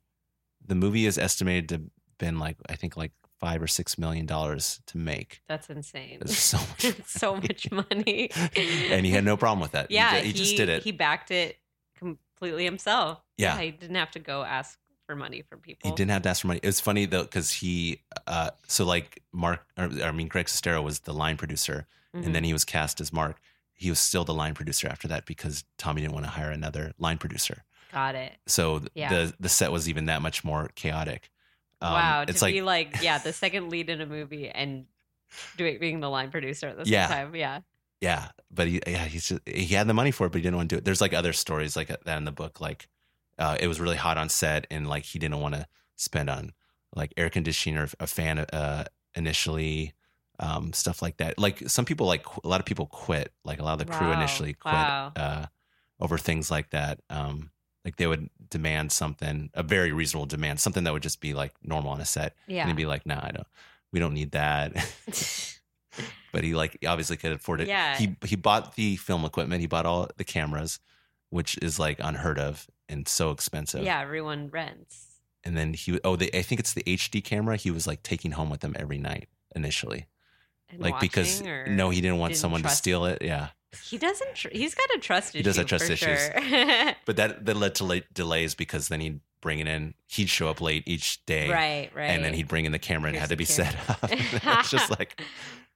[0.65, 1.81] the movie is estimated to
[2.17, 5.41] been like I think like five or six million dollars to make.
[5.49, 9.89] that's insane It's so much, so much money and he had no problem with that.
[9.91, 10.83] Yeah ju- he, just did it.
[10.83, 11.57] he backed it
[11.97, 13.59] completely himself Yeah.
[13.59, 14.77] he didn't have to go ask
[15.07, 16.59] for money from people He didn't have to ask for money.
[16.63, 20.83] It was funny though because he, uh, so like Mark, or, I mean Greg Sestero
[20.83, 22.25] was the line producer, Mhm.
[22.27, 23.37] and then he was cast as Mark.
[23.73, 26.93] He was still the line producer after that because Tommy didn't want to hire another
[26.99, 27.63] line producer.
[27.91, 29.09] got it So Yeah.
[29.09, 31.29] the the set was even that much more chaotic.
[31.81, 34.85] Um, wow, to it's like be like yeah, the second lead in a movie and
[35.57, 37.07] doing being the line producer at the same Yeah.
[37.07, 37.35] time.
[37.35, 37.59] Yeah.
[38.01, 40.57] Yeah, but he yeah he's just, he had the money for it, but he didn't
[40.57, 40.85] want to do it.
[40.85, 42.59] There's like other stories like that in the book.
[42.59, 42.87] Like
[43.37, 45.67] uh, it was really hot on set, and like he didn't want to
[45.97, 46.53] spend on
[46.95, 49.93] like air conditioning or a fan uh, initially,
[50.39, 51.37] um, stuff like that.
[51.37, 53.31] Like some people like qu- a lot of people quit.
[53.45, 54.13] Like a lot of the crew Wow.
[54.13, 55.11] initially quit Wow.
[55.15, 55.45] uh,
[55.99, 56.99] over things like that.
[57.09, 57.51] Um,
[57.85, 61.53] like they would demand something, a very reasonable demand, something that would just be like
[61.63, 62.67] normal on a set, and Yeah.
[62.67, 63.47] he'd be like, "Nah, I don't.
[63.91, 64.73] We don't need that."
[66.31, 67.67] but he like obviously could afford it.
[67.67, 67.97] Yeah.
[67.97, 69.61] He he bought the film equipment.
[69.61, 70.79] He bought all the cameras,
[71.29, 73.83] which is like unheard of and so expensive.
[73.83, 75.07] yeah, everyone rents.
[75.43, 77.55] And then he oh the I think it's the HD camera.
[77.57, 80.05] He was like taking home with him every night initially,
[80.71, 83.21] And like because no, he didn't want didn't someone to steal it.
[83.21, 83.49] Yeah,
[83.83, 84.35] He doesn't.
[84.35, 85.39] Tr- he's got a trust issue.
[85.39, 86.19] He does have trust issues.
[86.19, 86.93] Sure.
[87.05, 89.93] but that that led to late delays because then he'd bring it in.
[90.07, 91.89] He'd show up late each day, right.
[91.95, 92.05] Right.
[92.05, 93.99] and then he'd bring in the camera and Here's had to be set up.
[94.11, 95.21] it's just like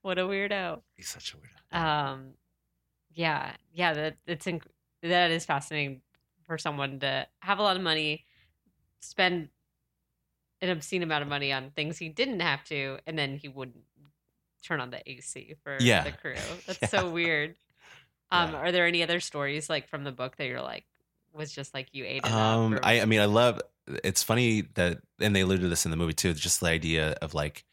[0.01, 0.81] what a weirdo.
[0.95, 1.79] he's such a weirdo.
[1.79, 2.27] Um,
[3.13, 3.93] yeah, yeah.
[3.93, 4.63] That it's inc-
[5.01, 6.01] that is fascinating
[6.43, 8.25] for someone to have a lot of money,
[9.01, 9.49] spend
[10.61, 13.83] an obscene amount of money on things he didn't have to, and then he wouldn't
[14.65, 16.03] turn on the AC for Yeah.
[16.03, 16.35] the crew.
[16.67, 16.87] That's Yeah.
[16.87, 17.55] so weird.
[18.31, 18.57] Um, Yeah.
[18.57, 20.85] are there any other stories like from the book that you're like
[21.33, 22.79] was just like you ate it Um, up?
[22.81, 23.61] or- I, I mean, I love.
[24.03, 26.33] It's funny that, and they alluded to this in the movie too.
[26.33, 27.65] Just the idea of like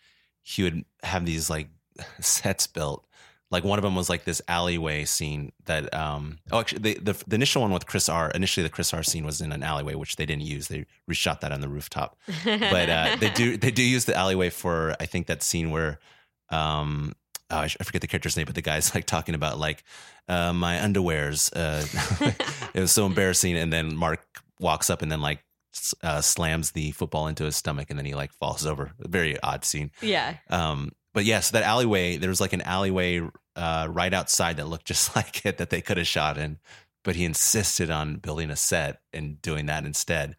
[0.42, 1.68] he would have these like
[2.20, 3.06] sets built.
[3.50, 5.92] Like one of them was like this alleyway scene that.
[5.94, 8.30] um Oh, actually, the the, the initial one with Chris R.
[8.30, 9.02] Initially, the Chris R.
[9.02, 10.68] scene was in an alleyway, which they didn't use.
[10.68, 12.18] They reshot that on the rooftop.
[12.44, 15.98] But uh, they do they do use the alleyway for I think that scene where.
[16.52, 17.14] Um
[17.52, 19.84] oh, I forget the character's name, but the guy's like talking about like
[20.28, 21.52] uh, my underwears.
[21.54, 22.32] Uh,
[22.74, 23.56] it was so embarrassing.
[23.56, 24.24] And then Mark
[24.58, 25.44] walks up and then like
[26.02, 28.92] uh, slams the football into his stomach and then he like falls over.
[28.98, 29.90] Very odd scene.
[30.00, 30.36] yeah.
[30.50, 33.20] Um, but yes, that alleyway, there was like an alleyway
[33.54, 36.58] uh, right outside that looked just like it that they could have shot in,
[37.04, 40.36] but he insisted on building a set and doing that instead.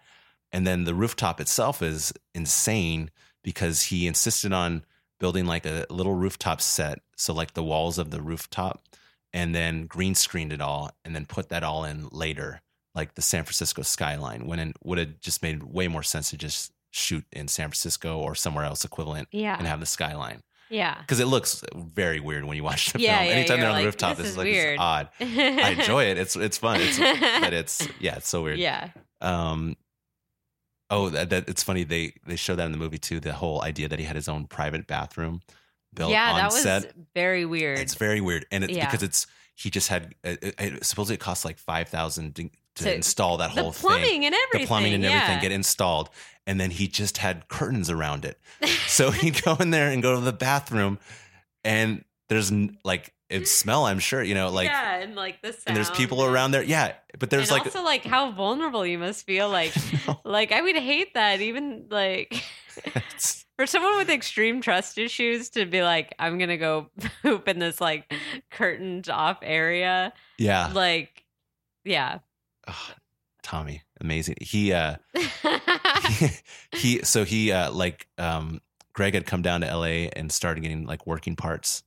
[0.52, 3.12] And then the rooftop itself is insane
[3.44, 4.84] because he insisted on
[5.24, 7.00] building like a little rooftop set.
[7.16, 8.84] So, like the walls of the rooftop,
[9.32, 12.62] and then green screened it all and then put that all in later,
[12.94, 16.38] like the San Francisco skyline, when it would have just made way more sense to
[16.38, 19.56] just shoot in San Francisco or somewhere else equivalent Yeah.
[19.58, 20.96] and have the skyline yeah.
[21.00, 23.28] because it looks very weird when you watch the Yeah, film.
[23.30, 24.74] yeah, Anytime they're on the rooftop, this it's is like weird.
[24.74, 25.10] it's odd.
[25.22, 26.18] I enjoy it.
[26.20, 26.82] It's it's fun.
[26.82, 28.60] It's but it's yeah, it's so weird.
[28.70, 28.90] Yeah.
[29.22, 29.76] Um.
[30.96, 31.84] Oh, that, that it's funny.
[31.84, 33.20] They they show that in the movie too.
[33.20, 35.42] The whole idea that he had his own private bathroom
[35.94, 36.94] built yeah, on that was set.
[37.14, 37.80] very weird.
[37.80, 38.86] It's very weird, and it's Yeah.
[38.86, 40.14] because it's he just had.
[40.24, 43.72] It, it, it- supposedly it cost like five thousand to, to install that the whole
[43.74, 44.26] plumbing thing.
[44.26, 44.62] and everything.
[44.62, 46.10] The plumbing and everything get installed,
[46.48, 48.40] and then he just had curtains around it.
[48.88, 51.00] So he'd go in there and go to the bathroom,
[51.64, 52.52] and there's
[52.84, 53.86] like it smell.
[53.86, 55.64] I'm sure you know, like, yeah, and like the sound.
[55.68, 56.64] and there's people around there.
[56.64, 59.50] Yeah, but there's and like, also like how vulnerable you must feel.
[59.50, 59.74] Like,
[60.24, 61.42] like I would hate that.
[61.42, 62.34] Even like
[63.58, 66.90] for someone with extreme trust issues to be like, I'm gonna go
[67.24, 68.14] poop in this like
[68.52, 70.14] curtained off area.
[70.38, 71.24] yeah, Like,
[71.84, 72.20] yeah.
[73.42, 74.36] Tommy, amazing.
[74.40, 74.96] He uh,
[76.72, 78.62] he so he uh like um
[78.94, 81.84] Greg had come down to LA and started getting like working parts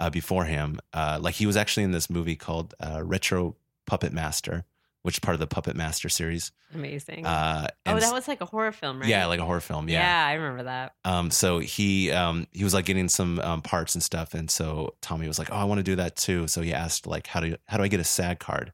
[0.00, 0.80] uh before him.
[0.92, 3.54] Uh like he was actually in this movie called uh Retro
[3.86, 4.64] Puppet Master,
[5.02, 6.50] which is part of the Puppet Master series.
[6.74, 7.24] Amazing.
[7.26, 9.08] Uh oh, that was like a horror film, right?
[9.08, 9.88] yeah, like a horror film.
[9.88, 10.00] yeah.
[10.00, 10.26] Yeah.
[10.26, 10.94] I remember that.
[11.04, 14.94] Um so he um he was like getting some um parts and stuff and so
[15.00, 17.40] Tommy was like, "Oh, I want to do that too." So he asked like, "How
[17.40, 18.72] do you, how do I get a SAG card?"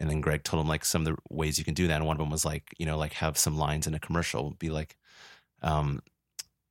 [0.00, 1.96] And then Greg told him like some of the ways you can do that.
[1.96, 4.50] And one of them was like, you know, like have some lines in a commercial,
[4.58, 4.96] be like,
[5.62, 6.00] um,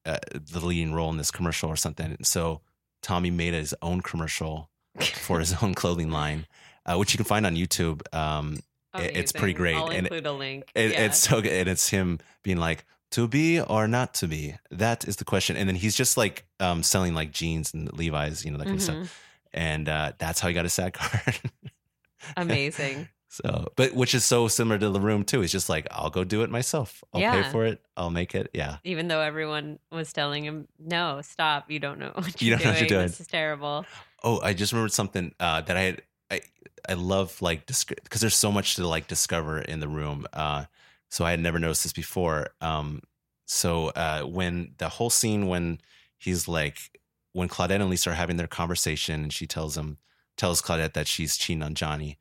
[0.05, 2.07] uh, the leading role in this commercial or something.
[2.07, 2.59] And so
[3.01, 6.45] Tommy made his own commercial for his own clothing line,
[6.85, 8.01] uh, which you can find on YouTube.
[8.13, 8.59] Um,
[8.97, 10.69] it- it's pretty great, I'll and include a link.
[10.75, 11.05] it, yeah.
[11.05, 11.51] It's so good.
[11.53, 14.55] And it's him being like, to be or not to be?
[14.69, 15.57] That is the question.
[15.57, 18.77] And then he's just like um, selling like jeans and Levi's, you know, that kind
[18.77, 18.83] of Mhm.
[19.05, 19.23] stuff.
[19.53, 21.39] And uh, that's how he got his SAG card.
[22.37, 23.09] amazing.
[23.33, 25.39] So, but which is so similar to the room too.
[25.39, 27.01] He's just like, I'll go do it myself.
[27.13, 27.43] I'll Yeah.
[27.43, 27.79] pay for it.
[27.95, 28.49] I'll make it.
[28.53, 28.79] Yeah.
[28.83, 31.71] Even though everyone was telling him, "No, stop!
[31.71, 33.85] You don't know what You you're don't know what you're doing." This is terrible."
[34.21, 36.01] Oh, I just remembered something uh, that I had.
[36.29, 36.41] I
[36.89, 40.25] I love like because there's so much to like discover in the room.
[40.33, 40.65] Uh,
[41.09, 42.49] so I had never noticed this before.
[42.59, 43.01] Um,
[43.47, 45.79] so uh, when the whole scene when
[46.17, 46.99] he's like
[47.31, 49.99] when Claudette and Lisa are having their conversation and she tells him
[50.35, 52.17] tells Claudette that she's cheating on Johnny.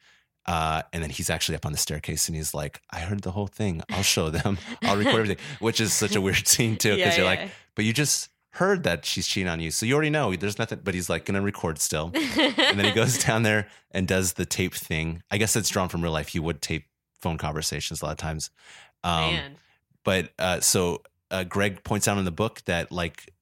[0.50, 3.30] Uh, and then he's actually up on the staircase and he's like, I heard the
[3.30, 3.82] whole thing.
[3.90, 4.58] I'll show them.
[4.82, 6.96] I'll record everything, which is such a weird scene too.
[6.96, 7.42] Because Yeah, you're yeah.
[7.42, 9.70] like, but you just heard that she's cheating on you.
[9.70, 12.10] So you already know there's nothing, but he's like going to record still.
[12.14, 15.22] and then he goes down there and does the tape thing.
[15.30, 16.28] I guess it's drawn from real life.
[16.28, 16.86] He would tape
[17.20, 18.50] phone conversations a lot of times.
[19.04, 19.56] Um, Man.
[20.04, 23.32] but uh, so uh, Greg points out in the book that like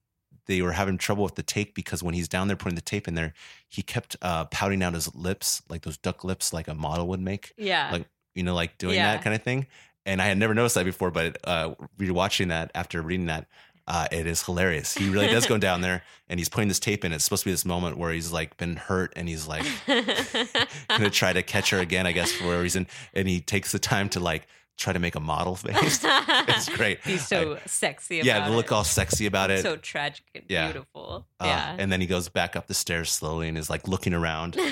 [0.49, 3.07] they were having trouble with the tape because when he's down there putting the tape
[3.07, 3.32] in there,
[3.68, 7.20] he kept uh, pouting out his lips, like those duck lips, like a model would
[7.20, 7.90] make, Yeah.
[7.92, 9.12] like you know, like doing Yeah.
[9.12, 9.66] that kind of thing.
[10.07, 13.46] And I had never noticed that before, but uh, rewatching that after reading that,
[13.86, 14.94] uh, it is hilarious.
[14.94, 17.12] He really does go down there and he's putting this tape in.
[17.12, 19.64] It's supposed to be this moment where he's like been hurt and he's like
[20.88, 22.86] gonna try to catch her again, I guess, for a reason.
[23.14, 24.46] And he takes the time to like
[24.79, 26.01] try to make a model face.
[26.05, 27.01] it's great.
[27.05, 28.51] He's so sexy about yeah, it.
[28.51, 29.62] look all sexy about it.
[29.62, 30.66] so tragic and Yeah.
[30.72, 31.26] beautiful.
[31.41, 31.76] Uh, yeah.
[31.79, 34.57] And then he goes back up the stairs slowly and is like looking around.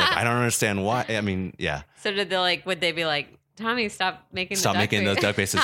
[0.00, 1.04] Like, I don't understand why.
[1.10, 4.60] I mean, yeah, so did they like would they be like, Tommy, stop making the
[4.60, 5.60] stop making face." those duck faces.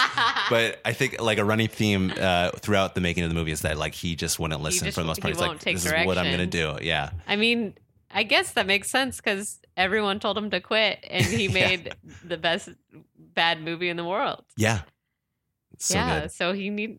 [0.51, 3.63] but I think like a running theme uh, throughout the making of the movie is
[3.63, 5.33] that like he just wouldn't listen just- for the most part.
[5.35, 6.77] he He's like, this is what I'm going to do.
[6.83, 7.11] Yeah.
[7.27, 7.75] I mean,
[8.11, 11.53] I guess that makes sense because everyone told him to quit, and he Yeah.
[11.53, 12.69] made the best
[13.37, 14.45] bad movie in the world.
[14.57, 14.81] Yeah.
[15.79, 16.33] So yeah, good.
[16.33, 16.99] so he need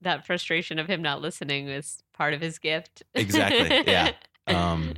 [0.00, 3.02] that frustration of him not listening is part of his gift.
[3.14, 4.12] Exactly, yeah.
[4.46, 4.94] Um,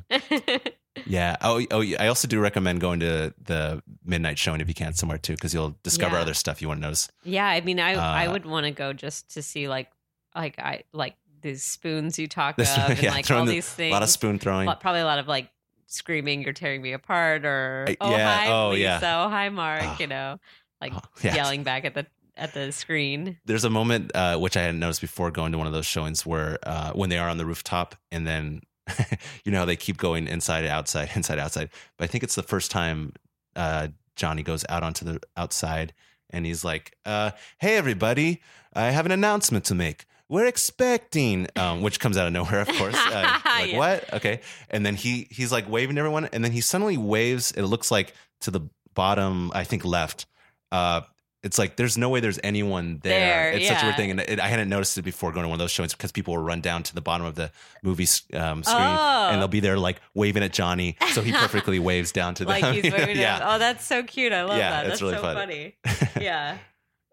[1.07, 1.37] Yeah.
[1.41, 1.83] Oh, oh.
[1.99, 5.53] I also do recommend going to the midnight showing if you can somewhere too, because
[5.55, 6.23] you'll discover Yeah.
[6.23, 7.09] other stuff you want to notice.
[7.25, 9.91] yeah, I mean, I I Uh, would want to go just to see like
[10.35, 13.91] like I like these spoons you talk of and yeah, like all the- these things.
[13.91, 14.71] A lot of spoon throwing.
[14.81, 15.51] Probably a lot of like
[15.93, 19.25] screaming, "You're tearing me apart," or "Oh yeah, hi, oh, Lisa," yeah.
[19.25, 19.97] "Oh hi, Mark," Oh.
[20.01, 20.39] you know,
[20.81, 21.35] like Oh, yeah.
[21.35, 23.39] yelling back at the at the screen.
[23.45, 26.25] There's a moment uh, which I hadn't noticed before going to one of those showings
[26.25, 28.63] where uh, when they are on the rooftop and then
[29.45, 31.69] you know how they keep going inside, outside, inside, outside.
[31.99, 33.13] But I think it's the first time
[33.55, 35.93] uh, Johnny goes out onto the outside
[36.31, 38.41] and he's like, uh, "Hey everybody,
[38.73, 42.69] I have an announcement to make." We're expecting, um, which comes out of nowhere, of
[42.69, 42.97] course.
[43.13, 43.79] Uh, like Yeah.
[43.79, 44.15] what?
[44.15, 47.53] Okay, and then he he's like waving to everyone, and then he suddenly waves.
[47.53, 48.61] It looks like to the
[48.95, 50.25] bottom, I think left.
[50.71, 51.03] Uh,
[51.43, 53.51] it's like there's no way there's anyone there.
[53.51, 55.49] There, it's such a weird thing, and it, I hadn't noticed it before going to
[55.49, 57.51] one of those showings because people will run down to the bottom of the
[57.83, 59.29] movie um, screen Oh.
[59.31, 62.61] and they'll be there like waving at Johnny, so he perfectly waves down to them.
[62.61, 64.33] like he's waving yeah, Oh, that's so cute.
[64.33, 64.89] I love Yeah, that.
[64.89, 65.35] That's really so fun.
[65.37, 65.75] funny.
[66.19, 66.57] Yeah.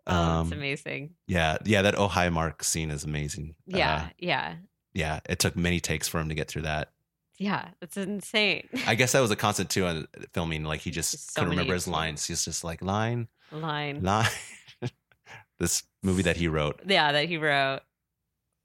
[0.08, 1.16] Oh, Um, it's amazing.
[1.28, 1.82] yeah, yeah.
[1.82, 3.56] That oh hi Mark scene is amazing.
[3.66, 4.56] Yeah, Uh, yeah,
[4.93, 5.20] yeah.
[5.30, 6.91] It took many takes for him to get through that.
[7.38, 7.70] yeah.
[7.82, 8.68] It's insane.
[8.88, 10.64] I guess that was a constant too on filming.
[10.64, 12.26] Like he just Just so couldn't remember his lines.
[12.26, 14.02] He's just like line, Line.
[14.04, 14.28] line.
[15.60, 16.82] this movie that he wrote.
[16.88, 17.82] Yeah, that he wrote.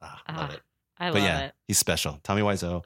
[0.02, 0.60] Ah, love Ah, it.
[0.98, 1.54] I But love yeah, it.
[1.66, 2.20] he's special.
[2.22, 2.84] Tommy Wiseau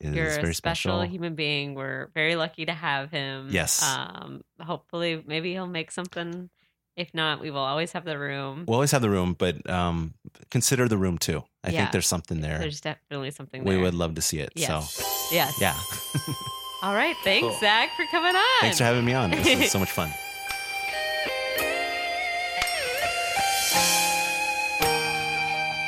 [0.00, 1.02] is You're very a special, special.
[1.02, 1.74] human being.
[1.74, 3.48] We're very lucky to have him.
[3.50, 3.82] Yes.
[3.82, 4.42] Um.
[4.60, 6.50] Hopefully, maybe he'll make something.
[6.96, 8.64] If not, we will always have the room.
[8.66, 10.14] We'll always have the room, but um,
[10.50, 11.44] consider the room too.
[11.62, 11.80] I Yeah.
[11.80, 12.58] think there's something there.
[12.58, 13.76] There's definitely something there.
[13.76, 14.50] we would love to see it.
[14.54, 14.94] Yes.
[14.94, 15.60] So Yes.
[15.60, 15.74] yeah,
[16.82, 17.16] All right.
[17.22, 17.56] Thanks, Cool.
[17.60, 18.60] Zach, for coming on.
[18.60, 19.30] thanks for having me on.
[19.30, 20.10] This was so much fun.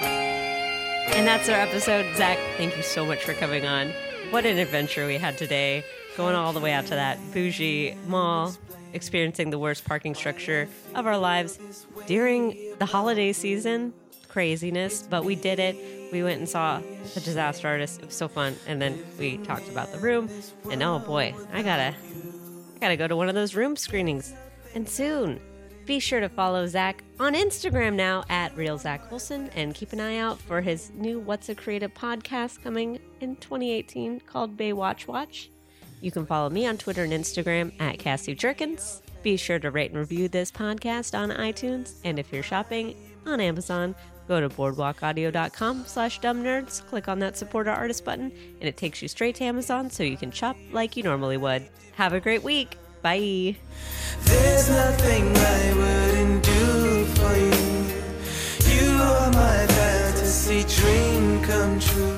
[0.01, 2.07] And that's our episode.
[2.17, 3.93] Zach, thank you so much for coming on.
[4.31, 5.83] What an adventure we had today.
[6.17, 8.55] Going all the way out to that bougie mall,
[8.99, 11.59] experiencing the worst parking structure of our lives
[12.07, 13.94] during the holiday season.
[14.26, 15.76] Craziness, but we did it.
[16.12, 16.80] We went and saw
[17.14, 18.01] the disaster artist.
[18.01, 18.57] It was so fun.
[18.66, 20.28] And then we talked about the room.
[20.70, 24.34] And oh boy, I gotta I gotta go to one of those room screenings.
[24.74, 25.40] And soon.
[25.86, 30.01] Be sure to follow Zach on Instagram now at Real Zach Olsen and keep an
[30.01, 35.51] eye out for his new What's a Creative podcast coming in 2018 called Baywatch Watch.
[36.01, 39.03] You can follow me on Twitter and Instagram at Cassi Jerkins.
[39.22, 41.94] Be sure to rate and review this podcast on iTunes.
[42.05, 42.94] And if you're shopping
[43.26, 43.94] on Amazon,
[44.28, 48.30] go to boardwalkaudio.com slash dumbnerds, click on that support our artist button,
[48.61, 51.68] and it takes you straight to Amazon so you can shop like you normally would.
[51.96, 52.78] Have a great week.
[53.03, 53.57] Bye.
[54.22, 58.74] There's nothing I wouldn't do for you.
[58.74, 62.18] You are my fantasy dream come true.